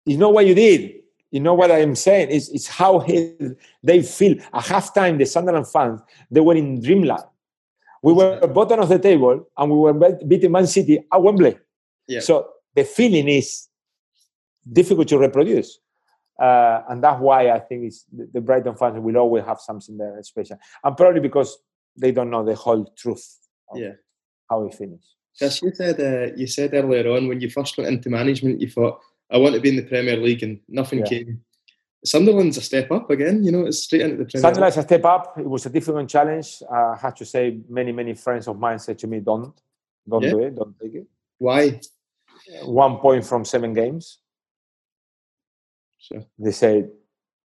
[0.06, 1.02] It's not what you did.
[1.30, 2.28] You know what I'm saying?
[2.30, 3.34] It's, it's how he,
[3.82, 4.38] they feel.
[4.54, 7.24] At halftime, the Sunderland fans, they were in dreamland.
[8.02, 11.58] We were at bottom of the table and we were beating Man City at Wembley.
[12.06, 12.20] Yeah.
[12.20, 13.66] So the feeling is
[14.72, 15.78] difficult to reproduce.
[16.40, 19.96] Uh, and that's why I think it's, the, the Brighton fans will always have something
[19.96, 20.58] there special.
[20.84, 21.58] And probably because
[21.96, 23.38] they don't know the whole truth
[23.70, 23.92] of Yeah.
[24.48, 25.16] how it finished.
[25.38, 28.70] Because you said uh, you said earlier on when you first went into management, you
[28.70, 29.00] thought
[29.30, 31.06] I want to be in the Premier League, and nothing Yeah.
[31.06, 31.40] came.
[32.04, 33.42] Sunderland's a step up again.
[33.42, 34.42] You know, it's straight into the Premier.
[34.42, 35.36] Sunderland's a step up.
[35.38, 36.62] It was a difficult challenge.
[36.70, 39.52] Uh, I have to say, many, many friends of mine said to me, don't,
[40.08, 40.30] don't Yeah.
[40.30, 41.06] do it, don't take it.
[41.38, 41.80] Why?
[42.64, 44.18] One point from seven games.
[45.98, 46.90] So, They said,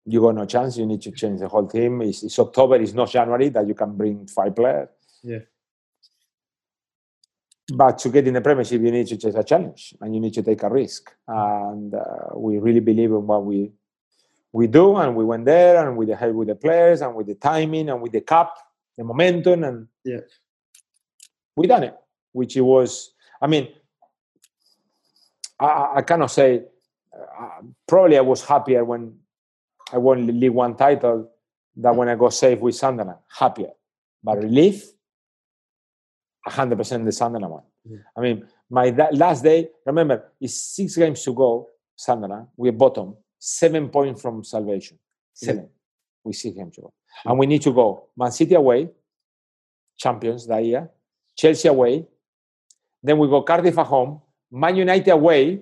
[0.05, 0.77] you got no chance.
[0.77, 2.03] You need to change the whole team.
[2.03, 4.89] It's, it's October, it's not January that you can bring five players.
[5.23, 5.41] Yeah.
[7.73, 10.35] But to get in the Premiership, you need to take a challenge and you need
[10.35, 11.15] to take a risk.
[11.27, 13.73] And uh, we really believe in what we
[14.53, 17.27] we do, and we went there, and with the help with the players, and with
[17.27, 18.57] the timing, and with the cup,
[18.97, 20.21] the momentum, and yeah,
[21.57, 21.97] we done it.
[22.31, 23.15] Which it was.
[23.43, 23.69] I mean,
[25.59, 26.63] I, I cannot say.
[27.13, 29.17] Uh, probably I was happier when
[29.93, 31.31] I won League One title
[31.77, 33.19] than when I got safe with Sunderland.
[33.37, 33.71] Happier,
[34.23, 34.85] but relief
[36.47, 37.63] 100% the Sunderland one.
[37.89, 38.03] Mm.
[38.17, 42.49] I mean, my last day, remember, it's six games to go, Sunderland.
[42.57, 44.99] We're bottom, seven points from salvation.
[45.33, 45.65] Seven.
[45.65, 45.69] Mm.
[46.25, 46.95] We six games to go.
[47.27, 47.31] Mm.
[47.31, 48.91] And we need to go Man City away,
[49.97, 50.91] champions that year,
[51.37, 52.07] Chelsea away.
[53.03, 54.21] Then we go Cardiff at home,
[54.51, 55.61] Man United away,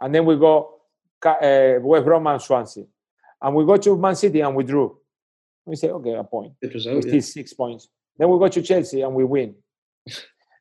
[0.00, 0.80] and then we go
[1.24, 2.84] uh, West Brom and Swansea.
[3.42, 4.96] And we go to Man City and we drew.
[5.64, 6.54] We say, okay, a point.
[6.60, 7.20] It was out, still yeah.
[7.20, 7.88] six points.
[8.18, 9.54] Then we go to Chelsea and we win.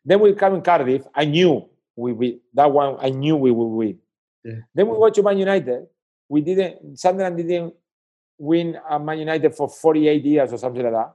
[0.05, 1.03] Then we come in Cardiff.
[1.13, 2.97] I knew we we that one.
[2.99, 3.99] I knew we would win.
[4.43, 4.53] Yeah.
[4.73, 5.85] Then we go to Man United.
[6.27, 6.97] We didn't.
[6.97, 7.73] Sunderland didn't
[8.37, 11.13] win at Man United for 48 years or something like that,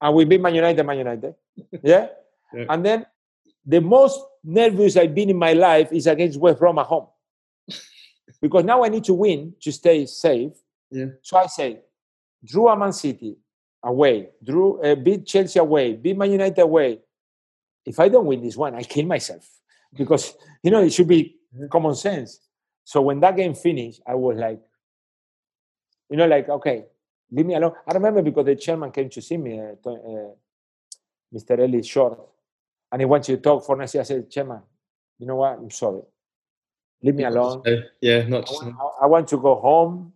[0.00, 0.84] and we beat Man United.
[0.84, 1.34] Man United.
[1.82, 2.08] Yeah.
[2.52, 2.66] yeah.
[2.68, 3.06] And then
[3.64, 7.06] the most nervous I've been in my life is against West Brom at home,
[8.42, 10.52] because now I need to win to stay safe.
[10.90, 11.06] Yeah.
[11.22, 11.80] So I say,
[12.44, 13.36] drew a Man City
[13.82, 17.00] away, drew uh, beat Chelsea away, beat Man United away,
[17.86, 19.48] if I don't win this one, I kill myself
[19.94, 21.36] because you know it should be
[21.70, 22.40] common sense.
[22.84, 24.60] So when that game finished, I was like,
[26.10, 26.84] you know, like okay,
[27.30, 27.72] leave me alone.
[27.86, 30.30] I remember because the chairman came to see me, uh, uh,
[31.32, 31.58] Mr.
[31.58, 32.20] Ellis Short,
[32.90, 33.94] and he wanted to talk for us.
[33.94, 34.60] I said, Chairman,
[35.18, 35.58] you know what?
[35.58, 36.02] I'm sorry.
[37.02, 37.62] Leave me alone.
[38.00, 38.48] Yeah, not.
[38.50, 40.12] I want, I want to go home,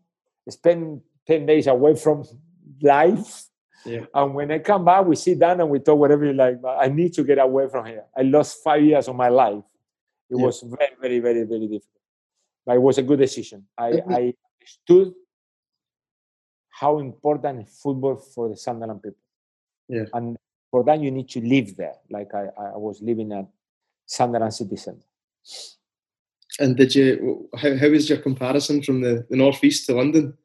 [0.49, 2.25] spend ten days away from
[2.83, 3.50] life
[3.85, 4.05] yeah.
[4.15, 6.61] And when I come back, we sit down and we talk whatever you like.
[6.61, 8.05] But I need to get away from here.
[8.17, 9.63] I lost five years of my life.
[10.29, 10.45] It yeah.
[10.45, 12.01] was very, very, very, very difficult.
[12.67, 13.67] But it was a good decision.
[13.77, 14.13] I, mm-hmm.
[14.13, 15.15] I understood
[16.69, 19.19] how important football for the Sunderland people.
[19.89, 20.05] Yeah.
[20.13, 20.37] And
[20.71, 21.95] for that, you need to live there.
[22.11, 23.47] Like I, I was living at
[24.07, 25.07] Sunderland City Centre.
[26.59, 27.49] And did you?
[27.57, 30.37] How, how was your comparison from the, the northeast to London?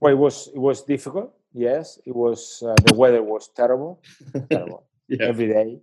[0.00, 2.62] Well, it was it was difficult Yes, it was.
[2.66, 4.00] Uh, the weather was terrible,
[4.50, 5.26] terrible yeah.
[5.26, 5.80] every day.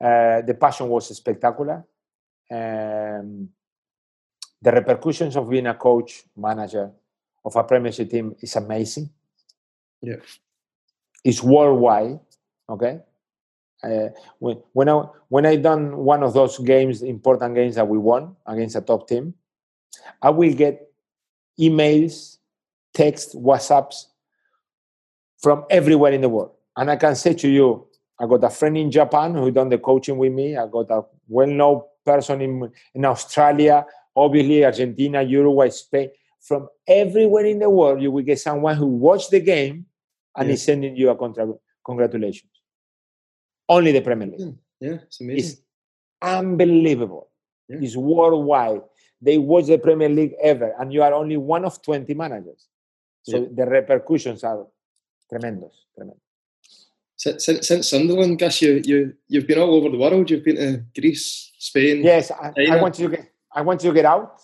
[0.00, 1.84] Uh, the passion was spectacular.
[2.50, 3.50] Um,
[4.62, 6.90] the repercussions of being a coach, manager
[7.44, 9.10] of a Premiership team is amazing.
[10.00, 10.16] Yeah,
[11.24, 12.20] it's worldwide.
[12.68, 13.00] Okay.
[13.82, 14.08] Uh,
[14.38, 18.36] when when I when I done one of those games, important games that we won
[18.46, 19.34] against a top team,
[20.22, 20.90] I will get
[21.58, 22.38] emails,
[22.94, 24.06] text, WhatsApps
[25.40, 26.52] from everywhere in the world.
[26.76, 27.86] And I can say to you,
[28.20, 30.56] I got a friend in Japan who done the coaching with me.
[30.56, 36.10] I got a well-known person in, in Australia, obviously Argentina, Uruguay, Spain.
[36.40, 39.86] From everywhere in the world, you will get someone who watched the game
[40.36, 40.54] and yeah.
[40.54, 42.50] is sending you a contra- congratulations.
[43.68, 44.54] Only the Premier League.
[44.80, 45.38] Yeah, it's amazing.
[45.38, 45.60] It's
[46.22, 47.28] unbelievable.
[47.68, 47.78] Yeah.
[47.82, 48.82] It's worldwide.
[49.20, 52.66] They watch the Premier League ever, and you are only one of 20 managers.
[53.22, 53.48] So yeah.
[53.52, 54.66] the repercussions are
[55.30, 56.30] tremendos, tremendos.
[57.16, 60.30] Since, since Sunderland, Gus, you you you've been all over the world.
[60.30, 62.02] You've been to Greece, Spain.
[62.02, 64.40] Yes, I, I want to get I want to get out.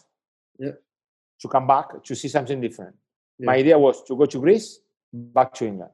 [0.59, 0.72] Yeah.
[1.41, 2.95] To come back to see something different.
[3.39, 3.47] Yeah.
[3.47, 4.78] My idea was to go to Greece,
[5.11, 5.93] back to England,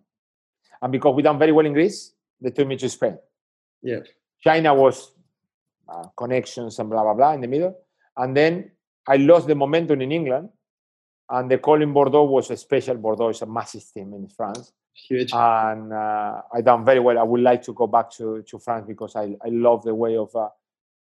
[0.81, 3.17] and because we done very well in Greece, they took me to Spain.
[3.81, 4.01] Yeah.
[4.41, 5.13] China was
[5.89, 7.77] uh, connections and blah blah blah in the middle,
[8.17, 8.73] and then
[9.07, 10.49] I lost the momentum in England,
[11.29, 12.97] and the call in Bordeaux was a special.
[12.97, 15.33] Bordeaux is a massive team in France Huge.
[15.33, 17.19] And uh, I done very well.
[17.19, 20.17] I would like to go back to, to France because I, I love the way
[20.17, 20.49] of uh,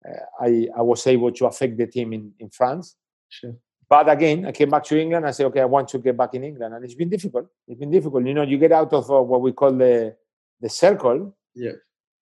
[0.06, 2.96] uh, I, I was able to affect the team in, in France.
[3.28, 3.54] Sure.
[3.88, 5.26] But again, I came back to England.
[5.26, 7.46] I said, okay, I want to get back in England, and it's been difficult.
[7.66, 8.26] It's been difficult.
[8.26, 10.14] You know, you get out of uh, what we call the
[10.60, 11.34] the circle.
[11.54, 11.72] Yeah.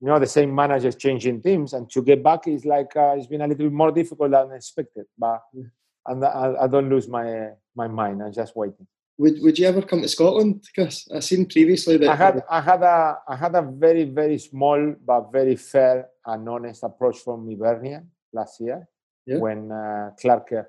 [0.00, 3.26] You know, the same managers changing teams, and to get back is like uh, it's
[3.26, 5.06] been a little bit more difficult than expected.
[5.18, 5.64] But yeah.
[6.06, 8.22] and I, I, don't lose my my mind.
[8.22, 8.86] I'm just waiting.
[9.18, 10.62] Would Would you ever come to Scotland?
[10.66, 14.38] Because I've seen previously that I had I had a I had a very very
[14.38, 18.86] small but very fair and honest approach from Hibernian last year
[19.26, 19.38] yeah.
[19.38, 20.66] when uh, Clarke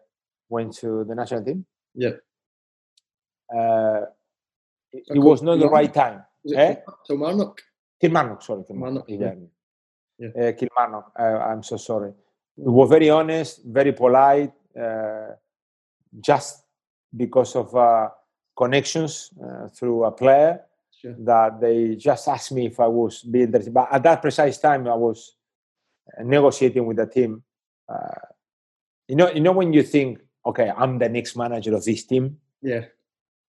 [0.50, 1.66] went to the national team.
[1.94, 2.16] Yeah.
[3.54, 4.06] Uh,
[4.92, 6.24] it, it was not the right time.
[6.56, 6.76] Eh?
[7.06, 7.62] Kilmarnock.
[8.00, 9.08] Kilmarnock, sorry, Kilmarnock.
[9.08, 9.50] Kilmarnock
[10.20, 10.32] yeah.
[10.36, 10.50] yeah.
[10.50, 11.12] Uh, Kilmarnock.
[11.20, 12.10] Uh, I'm so sorry.
[12.58, 15.34] It was very honest, very polite, uh,
[16.20, 16.64] just
[17.16, 18.10] because of uh,
[18.58, 20.62] connections uh, through a player
[21.00, 21.16] sure.
[21.20, 23.74] that they just asked me if I was be interested.
[23.74, 25.36] But at that precise time, I was
[26.18, 27.44] uh, negotiating with the team.
[27.88, 28.20] Uh,
[29.08, 32.38] you know, you know when you think, okay, I'm the next manager of this team.
[32.62, 32.86] Yeah.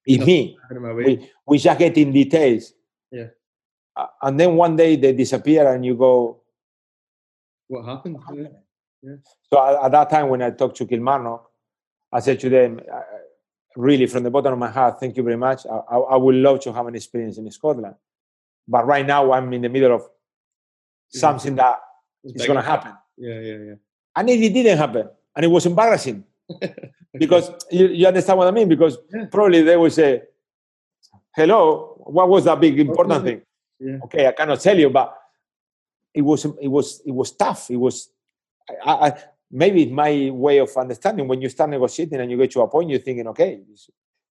[0.07, 0.57] It's me.
[0.71, 2.73] We, we just get in details.
[3.11, 3.29] Yeah.
[3.97, 6.41] Uh, and then one day they disappear and you go,
[7.67, 8.15] what happened?
[8.15, 8.51] What happened?
[9.03, 9.17] Yeah.
[9.51, 11.51] So at, at, that time when I talked to Kilmarnock,
[12.13, 13.01] I said to them, uh,
[13.79, 15.65] really from the bottom of my heart, thank you very much.
[15.65, 17.95] I, I, I, would love to have an experience in Scotland.
[18.67, 20.03] But right now I'm in the middle of
[21.09, 21.79] something that
[22.25, 22.93] is going to happen.
[23.17, 23.75] Yeah, yeah, yeah.
[24.17, 25.09] And it, it didn't happen.
[25.35, 26.25] And it was embarrassing.
[27.13, 28.69] because you, you, understand what I mean?
[28.69, 29.27] Because yeah.
[29.31, 30.23] probably they will say,
[31.37, 33.43] hello, what was that big important thing?
[33.79, 33.99] Yeah.
[34.05, 35.17] Okay, I cannot tell you, but
[36.13, 37.71] it was it was it was tough.
[37.71, 38.11] It was
[38.85, 39.13] I, I,
[39.51, 42.69] maybe it's my way of understanding when you start negotiating and you get to a
[42.69, 43.61] point, you're thinking, okay,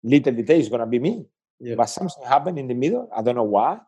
[0.04, 1.26] little detail is gonna be me.
[1.60, 1.76] Yeah.
[1.76, 3.10] But something happened in the middle.
[3.16, 3.80] I don't know why.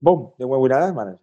[0.00, 1.18] Boom, they went with another manager.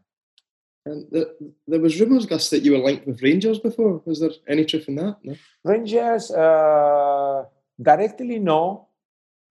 [0.86, 1.36] And the,
[1.68, 4.01] there was rumours, Gus, that you were linked with Rangers before.
[4.06, 5.18] Was there any truth in that?
[5.24, 5.36] No?
[5.64, 7.43] Rangers, uh,
[7.82, 8.88] directly, no.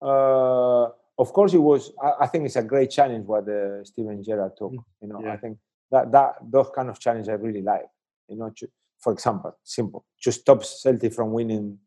[0.00, 0.88] Uh,
[1.18, 1.92] of course, it was.
[2.02, 4.72] I, I, think it's a great challenge what uh, Steven Gerrard took.
[4.72, 5.32] Mm, you know, yeah.
[5.32, 5.58] I think
[5.90, 7.86] that that those kind of challenges I really like.
[8.28, 8.68] You know, to,
[9.04, 11.78] for example, simple, to stop Celtic from winning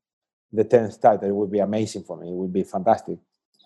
[0.54, 2.30] the tenth title, it would be amazing for me.
[2.30, 3.18] It would be fantastic.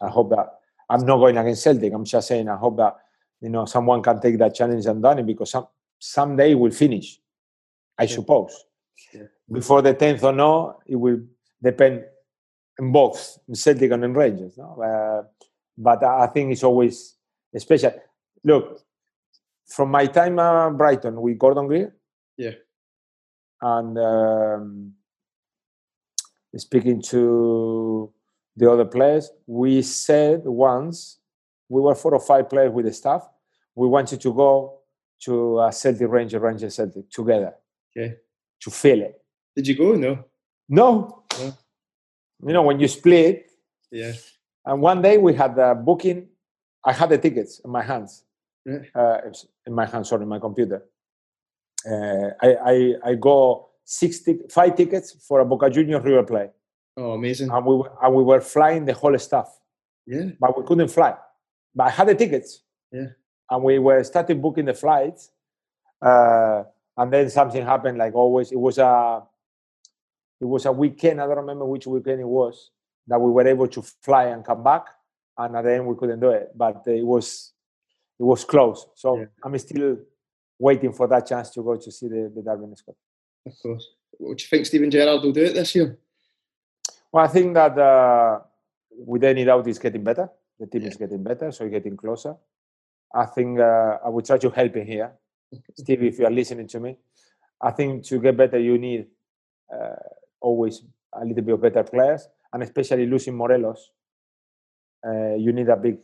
[0.02, 0.48] I hope that
[0.90, 1.94] I'm not going against Celtic.
[1.94, 2.96] I'm just saying I hope that
[3.42, 5.68] you know someone can take that challenge and done it because some
[6.00, 7.20] someday will finish
[7.98, 8.10] i yeah.
[8.10, 8.66] suppose
[9.14, 9.24] yeah.
[9.52, 11.20] before the 10th or no it will
[11.62, 12.04] depend
[12.80, 14.82] in both in celtic and in rangers no?
[14.82, 15.24] Uh,
[15.78, 17.16] but i think it's always
[17.58, 17.94] special
[18.44, 18.82] look
[19.66, 21.96] from my time at brighton with gordon greer
[22.38, 22.52] yeah
[23.62, 24.94] and um,
[26.56, 28.12] speaking to
[28.58, 31.22] the other players we said once
[31.72, 33.26] we were four or five players with the staff.
[33.76, 34.82] We wanted to go
[35.22, 37.54] to a Celtic Ranger, Ranger Celtic together.
[37.96, 38.16] Okay.
[38.64, 39.22] To feel it.
[39.56, 39.96] Did you go?
[39.96, 40.26] No.
[40.68, 41.24] No.
[41.40, 41.54] no.
[42.46, 43.50] You know, when you split.
[43.90, 44.12] Yeah.
[44.66, 46.28] And one day we had the booking.
[46.84, 48.26] I had the tickets in my hands.
[48.66, 48.80] Yeah.
[48.94, 49.22] Uh,
[49.66, 50.84] in my hands, sorry, in my computer.
[51.86, 56.50] Uh, I, I I go six tic- five tickets for a Boca Juniors River play.
[56.98, 57.50] Oh, amazing!
[57.52, 59.60] And we and we were flying the whole stuff.
[60.06, 60.32] Yeah.
[60.40, 61.16] But we couldn't fly
[61.74, 62.62] but I had the tickets.
[62.92, 63.08] Yeah.
[63.50, 65.32] And we were started booking the flights.
[66.02, 66.64] Uh,
[66.98, 68.52] and then something happened, like always.
[68.52, 69.24] It was a
[70.40, 72.72] it was a weekend, I don't remember which weekend it was,
[73.08, 74.86] that we were able to fly and come back.
[75.38, 76.52] And then we couldn't do it.
[76.56, 77.54] But it was
[78.20, 78.88] it was close.
[78.96, 79.26] So yeah.
[79.44, 79.98] I'm still
[80.62, 82.96] waiting for that chance to go to see the, the Derby Scott.
[83.46, 83.86] Of course.
[84.12, 85.98] What do you think Steven Gerrard will do it this year?
[87.12, 88.40] Well, I think that uh,
[88.92, 90.30] with any doubt, it's getting better.
[90.60, 90.90] The team yeah.
[90.90, 92.36] is getting better, so getting closer.
[93.14, 95.12] I think uh, I will try to help him here.
[95.78, 96.98] Steve, if you are listening to me,
[97.62, 99.08] I think to get better, you need
[99.74, 99.96] uh,
[100.40, 100.84] always
[101.14, 103.92] a little bit of better players, and especially losing Morelos,
[105.06, 105.98] uh, you need a big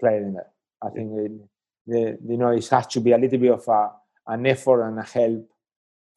[0.00, 0.50] player in there.
[0.82, 1.32] I think it,
[1.86, 3.90] the, you know it has to be a little bit of a,
[4.26, 5.48] an effort and a help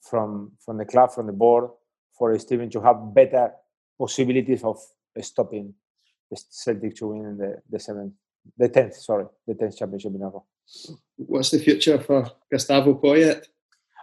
[0.01, 1.69] from from the club, from the board,
[2.17, 3.51] for Steven to have better
[3.97, 4.77] possibilities of
[5.21, 5.73] stopping
[6.33, 8.13] Celtic to win in the, the seventh,
[8.57, 10.43] the tenth, sorry, the tenth championship in a row.
[11.17, 13.45] What's the future for Gustavo Poyet?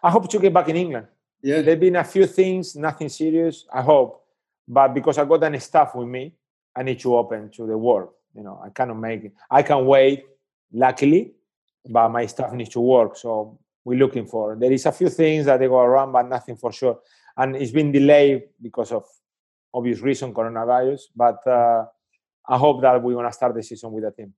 [0.02, 1.06] I hope to get back in England.
[1.42, 1.62] Yeah.
[1.62, 3.66] There've been a few things, nothing serious.
[3.72, 4.22] I hope,
[4.68, 6.34] but because I got an staff with me,
[6.76, 8.10] I need to open to the world.
[8.34, 9.32] You know, I cannot make it.
[9.50, 10.24] I can wait,
[10.72, 11.32] luckily,
[11.88, 13.16] but my staff needs to work.
[13.16, 14.56] So we're looking for.
[14.56, 17.00] There is a few things that they go around, but nothing for sure.
[17.36, 19.04] And it's been delayed because of
[19.72, 21.00] obvious reason, coronavirus.
[21.14, 21.86] But uh,
[22.48, 24.34] I hope that we're gonna start the season with a team.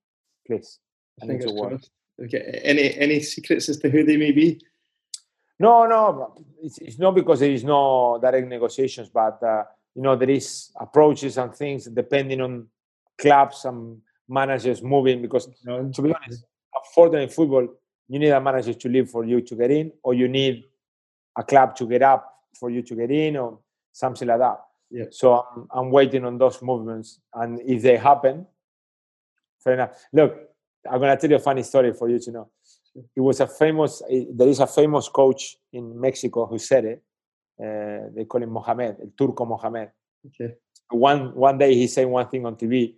[0.46, 0.78] Please.
[1.22, 1.80] I think it's work.
[2.22, 2.60] Okay.
[2.62, 4.60] Any any secrets as to who they may be?
[5.58, 6.34] No, no.
[6.62, 9.64] It's, it's not because there is no direct negotiations, but uh,
[9.94, 12.68] you know there is approaches and things depending on
[13.18, 15.22] clubs and managers moving.
[15.22, 15.90] Because no.
[15.90, 16.44] to be honest,
[16.84, 17.68] unfortunately, in football,
[18.08, 20.64] you need a manager to leave for you to get in, or you need
[21.36, 23.58] a club to get up for you to get in, or
[23.92, 24.60] something like that.
[24.90, 25.04] Yeah.
[25.10, 28.46] So I'm, I'm waiting on those movements, and if they happen,
[29.62, 30.04] fair enough.
[30.12, 30.36] Look,
[30.90, 32.50] I'm gonna tell you a funny story for you to know.
[32.94, 34.02] It was a famous.
[34.10, 37.02] Eh, there is a famous coach in Mexico who said it.
[37.58, 39.90] Uh, they call him Mohamed, El Turco Mohamed.
[40.26, 40.54] Okay.
[40.90, 42.94] One one day he said one thing on TV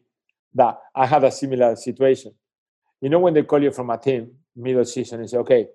[0.55, 2.33] that I had a similar situation.
[3.01, 5.69] You know when they call you from a team middle season and say, "Okay,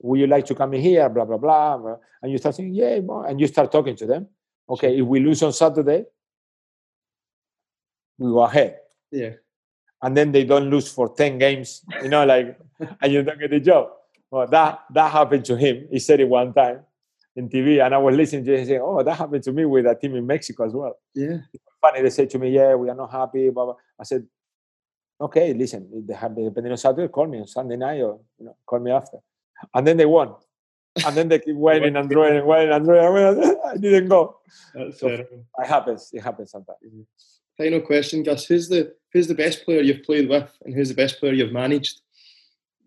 [0.00, 3.00] would you like to come in here?" Blah blah blah, and you start saying, "Yeah,"
[3.28, 4.28] and you start talking to them
[4.68, 6.04] Okay, if we lose on Saturday,
[8.18, 8.78] we go ahead.
[9.10, 9.30] Yeah.
[10.02, 12.58] And then they don't lose for 10 games, you know, like,
[13.02, 13.90] and you don't get the job.
[14.30, 15.88] well, that that happened to him.
[15.90, 16.80] He said it one time
[17.36, 19.86] in TV, and I was listening to him saying, "Oh, that happened to me with
[19.86, 21.38] a team in Mexico as well." Yeah.
[21.80, 23.74] Funny, they said to me, "Yeah, we are not happy." Blah, blah.
[24.00, 24.26] I said,
[25.22, 28.20] "Okay, listen, if they have the depending on Saturday, call me on Sunday night, or
[28.38, 29.18] you know, call me after."
[29.74, 30.34] And then they won,
[31.06, 33.56] and then they keep winning and drawing and winning and drawing.
[33.64, 34.36] I didn't go.
[34.74, 35.20] That's So- fair.
[35.62, 36.10] It happens.
[36.12, 36.78] It happens sometimes.
[37.56, 38.46] Final question, Gus.
[38.46, 41.52] Who's the who's the best player you've played with, and who's the best player you've
[41.52, 42.00] managed?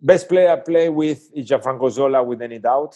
[0.01, 2.95] Best player I play with is Gianfranco Zola, with any doubt.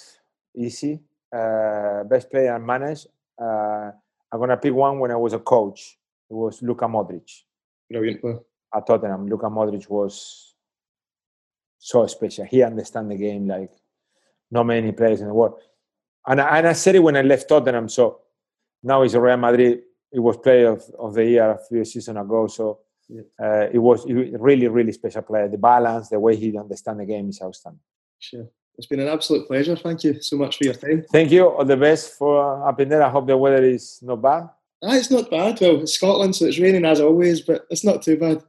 [0.56, 1.00] Easy.
[1.32, 3.08] Uh, best player I managed.
[3.42, 3.92] Uh,
[4.32, 5.98] I'm gonna pick one when I was a coach.
[6.30, 7.44] It was Luka Modric
[7.90, 8.40] Brilliant player.
[8.74, 9.28] At Tottenham.
[9.28, 10.56] Luka Modric was
[11.78, 12.46] so special.
[12.46, 13.72] He understand the game like
[14.52, 15.60] not many players in the world.
[16.28, 17.90] And I, and I said it when I left Tottenham.
[17.90, 18.20] So
[18.84, 19.82] now he's at Real Madrid.
[20.12, 22.48] It was player of, of the year a few seasons ago.
[22.48, 23.22] So Yeah.
[23.42, 25.48] uh, it was a really, really special player.
[25.48, 27.82] The balance, the way he understand the game is outstanding.
[28.20, 28.48] Sure.
[28.78, 29.76] It's been an absolute pleasure.
[29.76, 31.04] Thank you so much for your time.
[31.12, 31.48] Thank you.
[31.50, 33.04] All the best for up in there.
[33.04, 34.44] I hope the weather is not bad.
[34.84, 35.60] Ah, it's not bad.
[35.60, 38.42] Well, it's Scotland, so it's raining as always, but it's not too bad.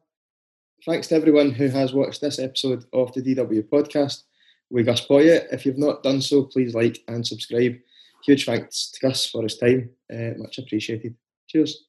[0.87, 4.23] Thanks to everyone who has watched this episode of the DW podcast
[4.71, 5.47] with Gus Poyet.
[5.53, 7.77] If you've not done so, please like and subscribe.
[8.25, 9.91] Huge thanks to Gus for his time.
[10.11, 11.15] Uh, much appreciated.
[11.49, 11.85] Cheers.